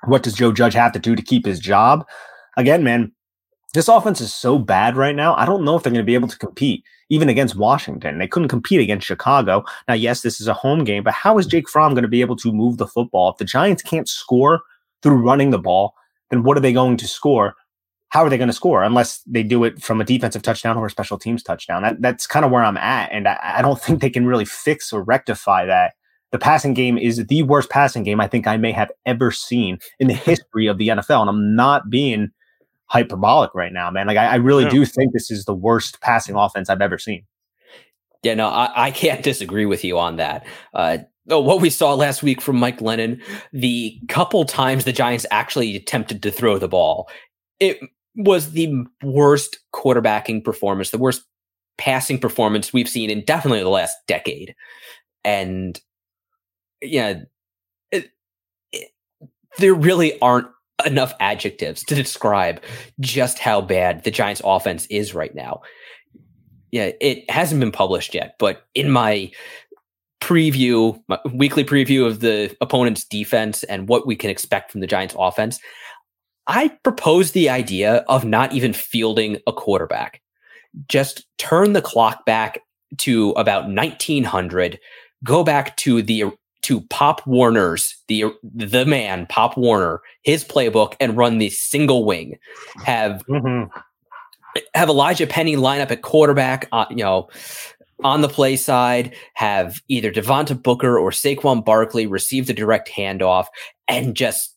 what 0.06 0.24
does 0.24 0.34
Joe 0.34 0.52
Judge 0.52 0.74
have 0.74 0.92
to 0.94 1.00
do 1.00 1.16
to 1.16 1.22
keep 1.22 1.46
his 1.46 1.60
job? 1.60 2.08
Again, 2.58 2.84
man, 2.84 3.12
this 3.74 3.88
offense 3.88 4.22
is 4.22 4.34
so 4.34 4.58
bad 4.58 4.98
right 4.98 5.16
now. 5.16 5.36
I 5.36 5.46
don't 5.46 5.64
know 5.64 5.76
if 5.76 5.84
they're 5.84 5.92
going 5.92 6.04
to 6.04 6.10
be 6.10 6.16
able 6.16 6.28
to 6.28 6.38
compete 6.38 6.84
even 7.10 7.30
against 7.30 7.56
Washington. 7.56 8.18
They 8.18 8.28
couldn't 8.28 8.50
compete 8.50 8.80
against 8.80 9.08
Chicago. 9.08 9.64
Now, 9.88 9.94
yes, 9.94 10.22
this 10.22 10.42
is 10.42 10.48
a 10.48 10.54
home 10.54 10.84
game, 10.84 11.04
but 11.04 11.14
how 11.14 11.38
is 11.38 11.46
Jake 11.46 11.70
Fromm 11.70 11.94
going 11.94 12.04
to 12.04 12.08
be 12.10 12.22
able 12.22 12.36
to 12.38 12.52
move 12.52 12.78
the 12.78 12.88
football? 12.88 13.32
If 13.32 13.38
the 13.38 13.46
Giants 13.46 13.84
can't 13.84 14.08
score 14.08 14.62
through 15.02 15.24
running 15.24 15.52
the 15.52 15.60
ball, 15.60 15.94
then 16.30 16.44
what 16.44 16.58
are 16.58 16.62
they 16.62 16.74
going 16.74 16.98
to 16.98 17.08
score? 17.08 17.56
How 18.10 18.24
are 18.24 18.30
they 18.30 18.38
going 18.38 18.50
to 18.50 18.54
score 18.54 18.84
unless 18.84 19.22
they 19.28 19.44
do 19.44 19.64
it 19.64 19.82
from 19.84 20.02
a 20.02 20.06
defensive 20.06 20.42
touchdown 20.42 20.78
or 20.78 20.88
a 20.88 20.90
special 20.90 21.20
teams 21.20 21.44
touchdown? 21.44 21.84
That, 21.84 22.02
that's 22.02 22.26
kind 22.26 22.44
of 22.44 22.52
where 22.52 22.64
I'm 22.64 22.78
at. 22.78 23.12
And 23.12 23.28
I, 23.28 23.38
I 23.42 23.62
don't 23.62 23.80
think 23.82 24.02
they 24.02 24.10
can 24.10 24.26
really 24.26 24.46
fix 24.46 24.92
or 24.92 25.04
rectify 25.04 25.66
that. 25.66 25.94
The 26.32 26.39
passing 26.39 26.74
game 26.74 26.98
is 26.98 27.26
the 27.26 27.44
worst 27.44 27.70
passing 27.70 28.04
game 28.04 28.22
I 28.22 28.28
think 28.28 28.48
I 28.48 28.58
may 28.58 28.72
have 28.72 28.92
ever 29.06 29.32
seen 29.32 29.80
in 30.00 30.08
the 30.08 30.13
history 30.13 30.68
of 30.68 30.78
the 30.78 30.89
NFL. 30.89 31.22
And 31.22 31.30
I'm 31.30 31.56
not 31.56 31.89
being 31.89 32.30
hyperbolic 32.86 33.54
right 33.56 33.74
now, 33.74 33.89
man. 33.89 34.08
Like 34.08 34.18
I, 34.18 34.26
I 34.26 34.36
really 34.36 34.63
yeah. 34.63 34.70
do 34.70 34.86
think 34.86 35.13
this 35.13 35.32
is 35.32 35.46
the 35.46 35.54
worst 35.54 36.02
passing 36.02 36.36
offense 36.36 36.70
I've 36.70 36.82
ever 36.82 36.98
seen. 36.98 37.26
Yeah, 38.24 38.36
no, 38.36 38.50
I, 38.50 38.88
I 38.88 38.92
can't 38.92 39.24
disagree 39.24 39.65
with 39.65 39.84
you 39.84 39.98
on 39.98 40.18
that. 40.18 40.46
Uh, 40.74 41.00
oh, 41.30 41.39
what 41.39 41.62
we 41.62 41.70
saw 41.70 41.94
last 41.94 42.22
week 42.22 42.42
from 42.42 42.58
Mike 42.58 42.80
Glennon, 42.80 43.22
the 43.54 43.98
couple 44.10 44.44
times 44.44 44.84
the 44.84 44.92
Giants 44.92 45.26
actually 45.32 45.76
attempted 45.76 46.22
to 46.24 46.32
throw 46.32 46.58
the 46.58 46.68
ball, 46.68 47.10
it 47.60 47.80
was 48.15 48.52
the 48.52 48.86
worst 49.04 49.60
quarterbacking 49.74 50.44
performance, 50.44 50.89
the 50.89 50.98
worst 50.98 51.24
passing 51.78 52.20
performance 52.20 52.74
we've 52.74 52.89
seen 52.89 53.10
in 53.10 53.24
definitely 53.24 53.62
the 53.62 53.70
last 53.70 53.96
decade. 54.08 54.54
And 55.24 55.80
yeah, 56.82 57.22
it, 57.92 58.10
it, 58.72 58.92
there 59.58 59.74
really 59.74 60.20
aren't 60.22 60.48
enough 60.86 61.13
adjectives 61.20 61.84
to 61.84 61.96
describe 61.96 62.62
just 63.00 63.39
how 63.39 63.62
bad 63.62 64.04
the 64.04 64.12
Giants 64.12 64.42
offense 64.44 64.86
is 64.88 65.13
right 65.13 65.34
now. 65.36 65.62
Yeah, 66.72 66.92
it 67.02 67.30
hasn't 67.30 67.60
been 67.60 67.72
published 67.72 68.13
yet, 68.13 68.36
but 68.38 68.63
in 68.76 68.92
my 68.92 69.32
preview, 70.22 71.02
my 71.08 71.20
weekly 71.34 71.63
preview 71.63 72.06
of 72.06 72.20
the 72.20 72.56
opponent's 72.62 73.06
defense 73.06 73.63
and 73.63 73.88
what 73.88 74.06
we 74.06 74.15
can 74.15 74.30
expect 74.30 74.72
from 74.72 74.82
the 74.82 74.88
Giants 74.88 75.15
offense, 75.18 75.60
I 76.48 76.70
propose 76.84 77.32
the 77.32 77.50
idea 77.50 77.98
of 78.08 78.26
not 78.26 78.54
even 78.54 78.74
fielding 78.74 79.38
a 79.48 79.54
quarterback. 79.54 80.22
Just 80.88 81.26
turn 81.38 81.74
the 81.74 81.82
clock 81.82 82.26
back 82.26 82.62
to 82.98 83.32
about 83.32 83.70
1900, 83.70 84.80
go 85.24 85.44
back 85.44 85.78
to 85.78 86.02
the 86.02 86.26
to 86.63 86.82
Pop 86.82 87.26
Warner's 87.26 87.95
the 88.08 88.26
the 88.43 88.86
man 88.86 89.26
Pop 89.28 89.58
Warner 89.58 90.02
his 90.24 90.43
playbook 90.43 90.95
and 91.00 91.17
run 91.17 91.38
the 91.38 91.50
single 91.50 92.06
wing. 92.06 92.38
Have 92.84 93.24
mm-hmm. 93.28 93.69
have 94.74 94.89
Elijah 94.89 95.28
Penny 95.28 95.56
line 95.56 95.82
up 95.82 95.91
at 95.91 96.02
quarterback. 96.02 96.67
Uh, 96.72 96.86
you 96.89 96.98
know. 96.98 97.30
On 98.02 98.22
the 98.22 98.30
play 98.30 98.56
side, 98.56 99.13
have 99.34 99.82
either 99.89 100.10
Devontae 100.10 100.63
Booker 100.63 100.98
or 100.98 101.12
Saquon 101.12 101.65
Barkley 101.65 102.08
receive 102.08 102.48
the 102.48 102.54
direct 102.54 102.89
handoff 102.89 103.48
and 103.89 104.15
just 104.15 104.56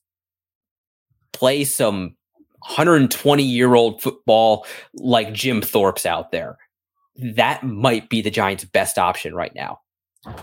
play 1.33 1.65
some 1.65 2.15
120 2.61 3.43
year 3.43 3.75
old 3.75 4.01
football 4.01 4.65
like 4.95 5.33
Jim 5.33 5.61
Thorpe's 5.61 6.07
out 6.07 6.31
there. 6.31 6.57
That 7.17 7.63
might 7.65 8.09
be 8.09 8.23
the 8.23 8.31
Giants' 8.31 8.65
best 8.65 8.99
option 8.99 9.35
right 9.35 9.55
now. 9.55 9.81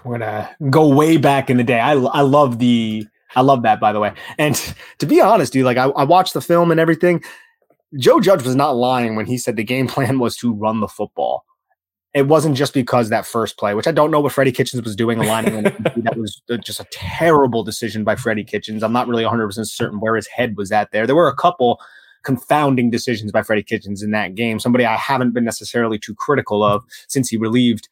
We're 0.04 0.20
gonna 0.20 0.50
go 0.70 0.94
way 0.94 1.18
back 1.18 1.50
in 1.50 1.58
the 1.58 1.64
day. 1.64 1.80
I 1.80 1.94
I 1.94 2.22
love 2.22 2.60
the 2.60 3.08
I 3.36 3.42
love 3.42 3.64
that 3.64 3.80
by 3.80 3.94
the 3.94 4.00
way. 4.00 4.14
And 4.38 4.56
to 5.00 5.06
be 5.06 5.22
honest, 5.22 5.54
dude, 5.54 5.66
like 5.66 5.78
I, 5.78 5.86
I 5.86 6.04
watched 6.04 6.34
the 6.34 6.42
film 6.42 6.72
and 6.72 6.80
everything. 6.80 7.24
Joe 7.98 8.20
Judge 8.20 8.44
was 8.44 8.56
not 8.56 8.76
lying 8.76 9.16
when 9.16 9.26
he 9.26 9.38
said 9.38 9.56
the 9.56 9.64
game 9.64 9.88
plan 9.90 10.20
was 10.20 10.36
to 10.38 10.54
run 10.54 10.80
the 10.80 10.88
football. 10.88 11.46
It 12.14 12.28
wasn't 12.28 12.58
just 12.58 12.74
because 12.74 13.10
that 13.10 13.28
first 13.28 13.58
play, 13.58 13.76
which 13.76 13.86
I 13.86 13.92
don't 13.92 14.10
know 14.10 14.20
what 14.20 14.32
Freddie 14.32 14.52
Kitchens 14.52 14.82
was 14.82 14.96
doing, 14.96 15.20
aligning 15.20 15.64
that 15.64 16.18
was 16.18 16.42
uh, 16.50 16.58
just 16.58 16.80
a 16.80 16.88
terrible 16.92 17.64
decision 17.64 18.04
by 18.04 18.16
Freddie 18.16 18.44
Kitchens. 18.44 18.82
I'm 18.82 18.92
not 18.92 19.08
really 19.08 19.24
100% 19.24 19.68
certain 19.68 20.00
where 20.00 20.16
his 20.16 20.26
head 20.26 20.58
was 20.58 20.72
at 20.72 20.92
there. 20.92 21.06
There 21.06 21.16
were 21.16 21.28
a 21.28 21.36
couple 21.36 21.80
confounding 22.24 22.90
decisions 22.90 23.32
by 23.32 23.44
Freddie 23.44 23.64
Kitchens 23.64 24.02
in 24.02 24.10
that 24.12 24.34
game. 24.34 24.60
Somebody 24.60 24.86
I 24.86 24.96
haven't 24.96 25.36
been 25.36 25.46
necessarily 25.46 26.00
too 26.00 26.16
critical 26.16 26.64
of 26.64 26.84
since 27.08 27.30
he 27.30 27.38
relieved 27.38 27.88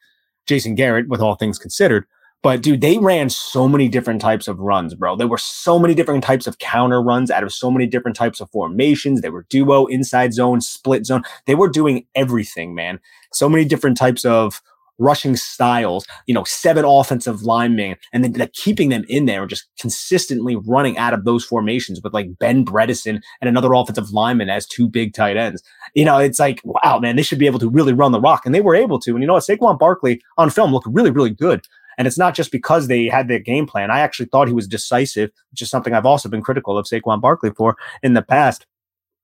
Jason 0.47 0.75
Garrett, 0.75 1.07
with 1.07 1.21
all 1.21 1.35
things 1.35 1.59
considered. 1.59 2.05
But 2.43 2.61
dude, 2.61 2.81
they 2.81 2.97
ran 2.97 3.29
so 3.29 3.67
many 3.67 3.89
different 3.89 4.21
types 4.21 4.47
of 4.47 4.59
runs, 4.59 4.93
bro. 4.93 5.15
There 5.15 5.27
were 5.27 5.39
so 5.39 5.79
many 5.79 5.93
different 5.93 6.23
types 6.23 6.45
of 6.47 6.59
counter 6.59 7.01
runs 7.01 7.31
out 7.31 7.43
of 7.43 7.51
so 7.51 7.71
many 7.71 7.87
different 7.87 8.15
types 8.15 8.39
of 8.39 8.49
formations. 8.51 9.21
They 9.21 9.29
were 9.29 9.45
duo, 9.49 9.85
inside 9.87 10.33
zone, 10.33 10.61
split 10.61 11.05
zone. 11.05 11.23
They 11.45 11.55
were 11.55 11.67
doing 11.67 12.05
everything, 12.15 12.75
man. 12.75 12.99
So 13.33 13.49
many 13.49 13.65
different 13.65 13.97
types 13.97 14.23
of 14.23 14.61
rushing 14.97 15.35
styles, 15.35 16.05
you 16.25 16.33
know, 16.33 16.43
seven 16.43 16.85
offensive 16.85 17.43
linemen, 17.43 17.95
and 18.13 18.23
then 18.23 18.49
keeping 18.53 18.89
them 18.89 19.05
in 19.07 19.25
there 19.25 19.41
and 19.41 19.49
just 19.49 19.67
consistently 19.79 20.55
running 20.55 20.97
out 20.97 21.13
of 21.13 21.25
those 21.25 21.45
formations 21.45 22.01
with 22.03 22.13
like 22.13 22.37
Ben 22.39 22.65
Bredeson 22.65 23.21
and 23.41 23.49
another 23.49 23.73
offensive 23.73 24.11
lineman 24.11 24.49
as 24.49 24.65
two 24.65 24.87
big 24.87 25.13
tight 25.13 25.37
ends. 25.37 25.63
You 25.93 26.05
know, 26.05 26.17
it's 26.17 26.39
like, 26.39 26.61
wow, 26.63 26.99
man, 26.99 27.15
they 27.15 27.23
should 27.23 27.39
be 27.39 27.47
able 27.47 27.59
to 27.59 27.69
really 27.69 27.93
run 27.93 28.11
the 28.11 28.21
rock. 28.21 28.45
And 28.45 28.53
they 28.53 28.61
were 28.61 28.75
able 28.75 28.99
to. 28.99 29.11
And 29.11 29.21
you 29.21 29.27
know 29.27 29.33
what? 29.33 29.43
Saquon 29.43 29.79
Barkley 29.79 30.21
on 30.37 30.49
film 30.49 30.71
looked 30.71 30.87
really, 30.89 31.11
really 31.11 31.31
good. 31.31 31.61
And 31.97 32.07
it's 32.07 32.17
not 32.17 32.35
just 32.35 32.51
because 32.51 32.87
they 32.87 33.05
had 33.05 33.27
their 33.27 33.39
game 33.39 33.65
plan. 33.65 33.89
I 33.89 34.01
actually 34.01 34.27
thought 34.27 34.47
he 34.47 34.53
was 34.53 34.67
decisive, 34.67 35.31
which 35.51 35.63
is 35.63 35.69
something 35.69 35.93
I've 35.93 36.05
also 36.05 36.29
been 36.29 36.43
critical 36.43 36.77
of 36.77 36.85
Saquon 36.85 37.21
Barkley 37.21 37.49
for 37.51 37.75
in 38.03 38.13
the 38.13 38.21
past. 38.21 38.67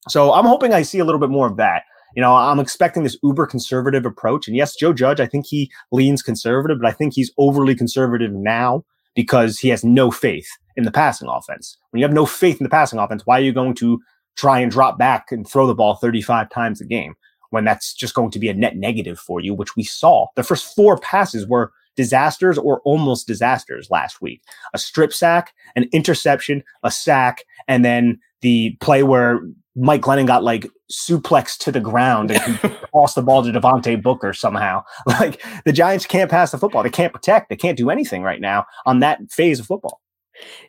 So 0.09 0.33
I'm 0.33 0.45
hoping 0.45 0.73
I 0.73 0.81
see 0.81 0.99
a 0.99 1.05
little 1.05 1.19
bit 1.19 1.29
more 1.29 1.47
of 1.47 1.57
that. 1.57 1.83
You 2.15 2.21
know, 2.21 2.35
I'm 2.35 2.59
expecting 2.59 3.03
this 3.03 3.17
uber 3.23 3.45
conservative 3.45 4.05
approach. 4.05 4.47
And 4.47 4.55
yes, 4.55 4.75
Joe 4.75 4.93
Judge, 4.93 5.19
I 5.19 5.25
think 5.25 5.45
he 5.47 5.71
leans 5.91 6.21
conservative, 6.21 6.79
but 6.79 6.87
I 6.87 6.93
think 6.93 7.13
he's 7.13 7.31
overly 7.37 7.75
conservative 7.75 8.31
now 8.31 8.83
because 9.15 9.59
he 9.59 9.69
has 9.69 9.83
no 9.83 10.11
faith 10.11 10.47
in 10.75 10.83
the 10.83 10.91
passing 10.91 11.27
offense. 11.27 11.77
When 11.91 11.99
you 11.99 12.05
have 12.05 12.13
no 12.13 12.25
faith 12.25 12.59
in 12.59 12.63
the 12.63 12.69
passing 12.69 12.99
offense, 12.99 13.25
why 13.25 13.39
are 13.39 13.43
you 13.43 13.53
going 13.53 13.75
to 13.75 13.99
try 14.35 14.59
and 14.59 14.71
drop 14.71 14.97
back 14.97 15.31
and 15.31 15.47
throw 15.47 15.67
the 15.67 15.75
ball 15.75 15.95
35 15.95 16.49
times 16.49 16.81
a 16.81 16.85
game 16.85 17.15
when 17.51 17.63
that's 17.63 17.93
just 17.93 18.15
going 18.15 18.31
to 18.31 18.39
be 18.39 18.49
a 18.49 18.53
net 18.53 18.75
negative 18.75 19.19
for 19.19 19.39
you, 19.39 19.53
which 19.53 19.75
we 19.75 19.83
saw. 19.83 20.25
The 20.35 20.43
first 20.43 20.75
four 20.75 20.97
passes 20.97 21.47
were 21.47 21.71
disasters 21.95 22.57
or 22.57 22.81
almost 22.81 23.27
disasters 23.27 23.91
last 23.91 24.21
week. 24.21 24.41
A 24.73 24.79
strip 24.79 25.13
sack, 25.13 25.53
an 25.75 25.87
interception, 25.91 26.63
a 26.81 26.89
sack, 26.89 27.43
and 27.67 27.85
then 27.85 28.19
the 28.41 28.75
play 28.81 29.03
where 29.03 29.41
Mike 29.75 30.01
Glennon 30.01 30.27
got 30.27 30.43
like 30.43 30.69
suplex 30.91 31.57
to 31.57 31.71
the 31.71 31.79
ground 31.79 32.31
and 32.31 32.59
tossed 32.93 33.15
the 33.15 33.21
ball 33.21 33.43
to 33.43 33.51
Devontae 33.51 34.01
Booker 34.01 34.33
somehow. 34.33 34.83
Like 35.07 35.41
the 35.65 35.71
Giants 35.71 36.05
can't 36.05 36.29
pass 36.29 36.51
the 36.51 36.57
football. 36.57 36.83
They 36.83 36.89
can't 36.89 37.13
protect. 37.13 37.49
They 37.49 37.55
can't 37.55 37.77
do 37.77 37.89
anything 37.89 38.23
right 38.23 38.41
now 38.41 38.65
on 38.85 38.99
that 38.99 39.19
phase 39.31 39.59
of 39.59 39.67
football. 39.67 40.01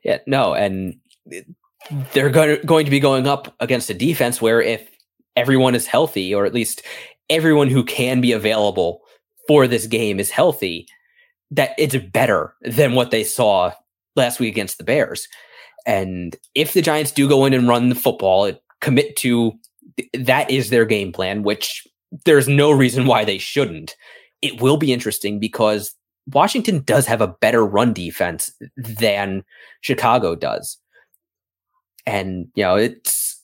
Yeah, 0.02 0.18
no, 0.26 0.54
and 0.54 0.96
they're 2.12 2.30
going 2.30 2.60
to, 2.60 2.66
going 2.66 2.84
to 2.84 2.90
be 2.90 3.00
going 3.00 3.26
up 3.26 3.54
against 3.60 3.90
a 3.90 3.94
defense 3.94 4.40
where 4.40 4.60
if 4.60 4.88
everyone 5.36 5.74
is 5.74 5.86
healthy, 5.86 6.34
or 6.34 6.46
at 6.46 6.54
least 6.54 6.82
everyone 7.30 7.68
who 7.68 7.84
can 7.84 8.20
be 8.20 8.32
available 8.32 9.00
for 9.48 9.66
this 9.66 9.86
game 9.86 10.20
is 10.20 10.30
healthy, 10.30 10.86
that 11.50 11.70
it's 11.78 11.96
better 11.96 12.54
than 12.62 12.94
what 12.94 13.10
they 13.10 13.24
saw 13.24 13.72
last 14.16 14.40
week 14.40 14.52
against 14.52 14.78
the 14.78 14.84
Bears. 14.84 15.28
And 15.86 16.36
if 16.54 16.72
the 16.72 16.82
Giants 16.82 17.12
do 17.12 17.28
go 17.28 17.44
in 17.44 17.52
and 17.52 17.68
run 17.68 17.88
the 17.88 17.94
football, 17.94 18.50
commit 18.84 19.16
to 19.16 19.52
that 20.12 20.50
is 20.50 20.70
their 20.70 20.84
game 20.84 21.12
plan, 21.12 21.42
which 21.42 21.86
there's 22.24 22.46
no 22.46 22.70
reason 22.70 23.06
why 23.06 23.24
they 23.24 23.38
shouldn't. 23.38 23.96
It 24.42 24.60
will 24.60 24.76
be 24.76 24.92
interesting 24.92 25.40
because 25.40 25.94
Washington 26.30 26.82
does 26.82 27.06
have 27.06 27.20
a 27.20 27.28
better 27.28 27.64
run 27.64 27.92
defense 27.92 28.52
than 28.76 29.42
Chicago 29.80 30.34
does. 30.34 30.78
And, 32.06 32.48
you 32.54 32.62
know, 32.62 32.76
it's. 32.76 33.40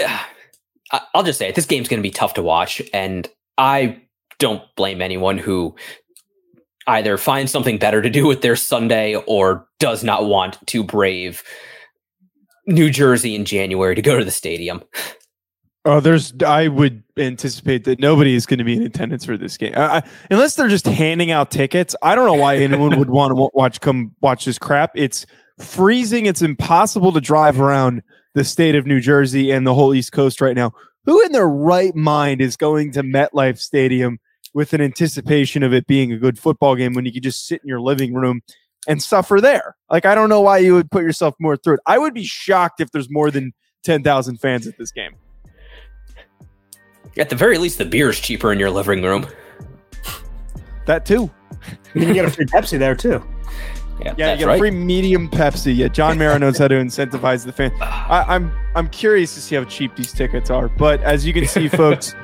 Uh, 0.90 1.00
I'll 1.14 1.22
just 1.22 1.38
say 1.38 1.48
it. 1.48 1.54
This 1.54 1.64
game's 1.64 1.88
going 1.88 1.98
to 1.98 2.06
be 2.06 2.10
tough 2.10 2.34
to 2.34 2.42
watch. 2.42 2.82
And 2.92 3.26
I 3.56 4.02
don't 4.38 4.62
blame 4.76 5.00
anyone 5.00 5.38
who 5.38 5.74
either 6.86 7.16
finds 7.16 7.50
something 7.50 7.78
better 7.78 8.02
to 8.02 8.10
do 8.10 8.26
with 8.26 8.42
their 8.42 8.54
Sunday 8.54 9.14
or 9.26 9.66
does 9.80 10.04
not 10.04 10.26
want 10.26 10.58
to 10.66 10.84
brave 10.84 11.42
New 12.66 12.90
Jersey 12.90 13.34
in 13.34 13.44
January 13.44 13.94
to 13.94 14.02
go 14.02 14.18
to 14.18 14.24
the 14.24 14.30
stadium. 14.30 14.82
Oh, 15.86 16.00
there's. 16.00 16.32
I 16.42 16.68
would 16.68 17.02
anticipate 17.18 17.84
that 17.84 18.00
nobody 18.00 18.34
is 18.34 18.46
going 18.46 18.58
to 18.58 18.64
be 18.64 18.74
in 18.74 18.82
attendance 18.82 19.24
for 19.24 19.36
this 19.36 19.58
game, 19.58 19.74
I, 19.76 20.02
unless 20.30 20.56
they're 20.56 20.68
just 20.68 20.86
handing 20.86 21.30
out 21.30 21.50
tickets. 21.50 21.94
I 22.02 22.14
don't 22.14 22.26
know 22.26 22.34
why 22.34 22.56
anyone 22.58 22.98
would 22.98 23.10
want 23.10 23.36
to 23.36 23.50
watch 23.52 23.80
come 23.80 24.14
watch 24.22 24.46
this 24.46 24.58
crap. 24.58 24.92
It's 24.94 25.26
freezing. 25.58 26.24
It's 26.24 26.40
impossible 26.40 27.12
to 27.12 27.20
drive 27.20 27.60
around 27.60 28.02
the 28.34 28.44
state 28.44 28.74
of 28.74 28.86
New 28.86 29.00
Jersey 29.00 29.50
and 29.50 29.66
the 29.66 29.74
whole 29.74 29.94
East 29.94 30.12
Coast 30.12 30.40
right 30.40 30.56
now. 30.56 30.72
Who 31.04 31.22
in 31.22 31.32
their 31.32 31.48
right 31.48 31.94
mind 31.94 32.40
is 32.40 32.56
going 32.56 32.92
to 32.92 33.02
MetLife 33.02 33.58
Stadium 33.58 34.18
with 34.54 34.72
an 34.72 34.80
anticipation 34.80 35.62
of 35.62 35.74
it 35.74 35.86
being 35.86 36.12
a 36.12 36.16
good 36.16 36.38
football 36.38 36.76
game 36.76 36.94
when 36.94 37.04
you 37.04 37.12
could 37.12 37.22
just 37.22 37.46
sit 37.46 37.60
in 37.62 37.68
your 37.68 37.80
living 37.80 38.14
room 38.14 38.40
and 38.86 39.02
suffer 39.02 39.40
there. 39.40 39.76
Like, 39.90 40.06
I 40.06 40.14
don't 40.14 40.28
know 40.28 40.40
why 40.40 40.58
you 40.58 40.74
would 40.74 40.90
put 40.90 41.02
yourself 41.02 41.34
more 41.38 41.56
through 41.56 41.74
it. 41.74 41.80
I 41.86 41.98
would 41.98 42.14
be 42.14 42.24
shocked 42.24 42.80
if 42.80 42.90
there's 42.90 43.10
more 43.10 43.30
than 43.30 43.52
10,000 43.84 44.38
fans 44.38 44.66
at 44.66 44.78
this 44.78 44.90
game. 44.90 45.12
At 47.16 47.30
the 47.30 47.36
very 47.36 47.58
least, 47.58 47.78
the 47.78 47.84
beer 47.84 48.10
is 48.10 48.18
cheaper 48.18 48.52
in 48.52 48.58
your 48.58 48.70
living 48.70 49.02
room. 49.02 49.26
That 50.86 51.06
too. 51.06 51.30
You 51.94 52.00
can 52.02 52.12
get 52.12 52.24
a 52.24 52.30
free 52.30 52.46
Pepsi 52.46 52.78
there 52.78 52.94
too. 52.94 53.24
Yeah, 54.00 54.14
yeah 54.18 54.32
you 54.32 54.38
get 54.40 54.46
right. 54.46 54.56
a 54.56 54.58
free 54.58 54.70
medium 54.72 55.30
Pepsi. 55.30 55.74
Yeah, 55.76 55.88
John 55.88 56.18
Mara 56.18 56.38
knows 56.38 56.58
how 56.58 56.68
to 56.68 56.74
incentivize 56.74 57.44
the 57.44 57.52
fan. 57.52 57.72
I, 57.80 58.24
I'm 58.28 58.52
I'm 58.74 58.88
curious 58.88 59.34
to 59.34 59.40
see 59.40 59.54
how 59.54 59.64
cheap 59.64 59.94
these 59.94 60.12
tickets 60.12 60.50
are. 60.50 60.68
But 60.68 61.00
as 61.02 61.24
you 61.24 61.32
can 61.32 61.46
see, 61.46 61.68
folks, 61.82 62.14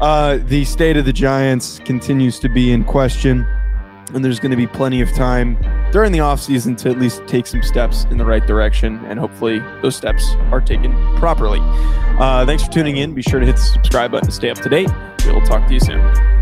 uh, 0.00 0.38
the 0.46 0.64
state 0.64 0.96
of 0.96 1.04
the 1.04 1.12
Giants 1.12 1.78
continues 1.80 2.40
to 2.40 2.48
be 2.48 2.72
in 2.72 2.84
question 2.84 3.46
and 4.14 4.24
there's 4.24 4.40
going 4.40 4.50
to 4.50 4.56
be 4.56 4.66
plenty 4.66 5.00
of 5.00 5.12
time 5.12 5.56
during 5.92 6.12
the 6.12 6.18
offseason 6.18 6.76
to 6.78 6.90
at 6.90 6.98
least 6.98 7.26
take 7.26 7.46
some 7.46 7.62
steps 7.62 8.04
in 8.10 8.16
the 8.16 8.24
right 8.24 8.46
direction 8.46 9.02
and 9.06 9.18
hopefully 9.18 9.58
those 9.82 9.96
steps 9.96 10.34
are 10.50 10.60
taken 10.60 10.92
properly. 11.16 11.60
Uh, 12.18 12.44
thanks 12.46 12.64
for 12.64 12.70
tuning 12.70 12.96
in. 12.98 13.14
Be 13.14 13.22
sure 13.22 13.40
to 13.40 13.46
hit 13.46 13.56
the 13.56 13.62
subscribe 13.62 14.12
button 14.12 14.28
to 14.28 14.34
stay 14.34 14.50
up 14.50 14.58
to 14.58 14.68
date. 14.68 14.90
We'll 15.26 15.40
talk 15.42 15.66
to 15.68 15.74
you 15.74 15.80
soon 15.80 16.41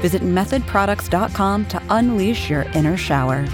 Visit 0.00 0.22
methodproducts.com 0.22 1.66
to 1.66 1.82
unleash 1.90 2.50
your 2.50 2.62
inner 2.74 2.96
shower. 2.96 3.46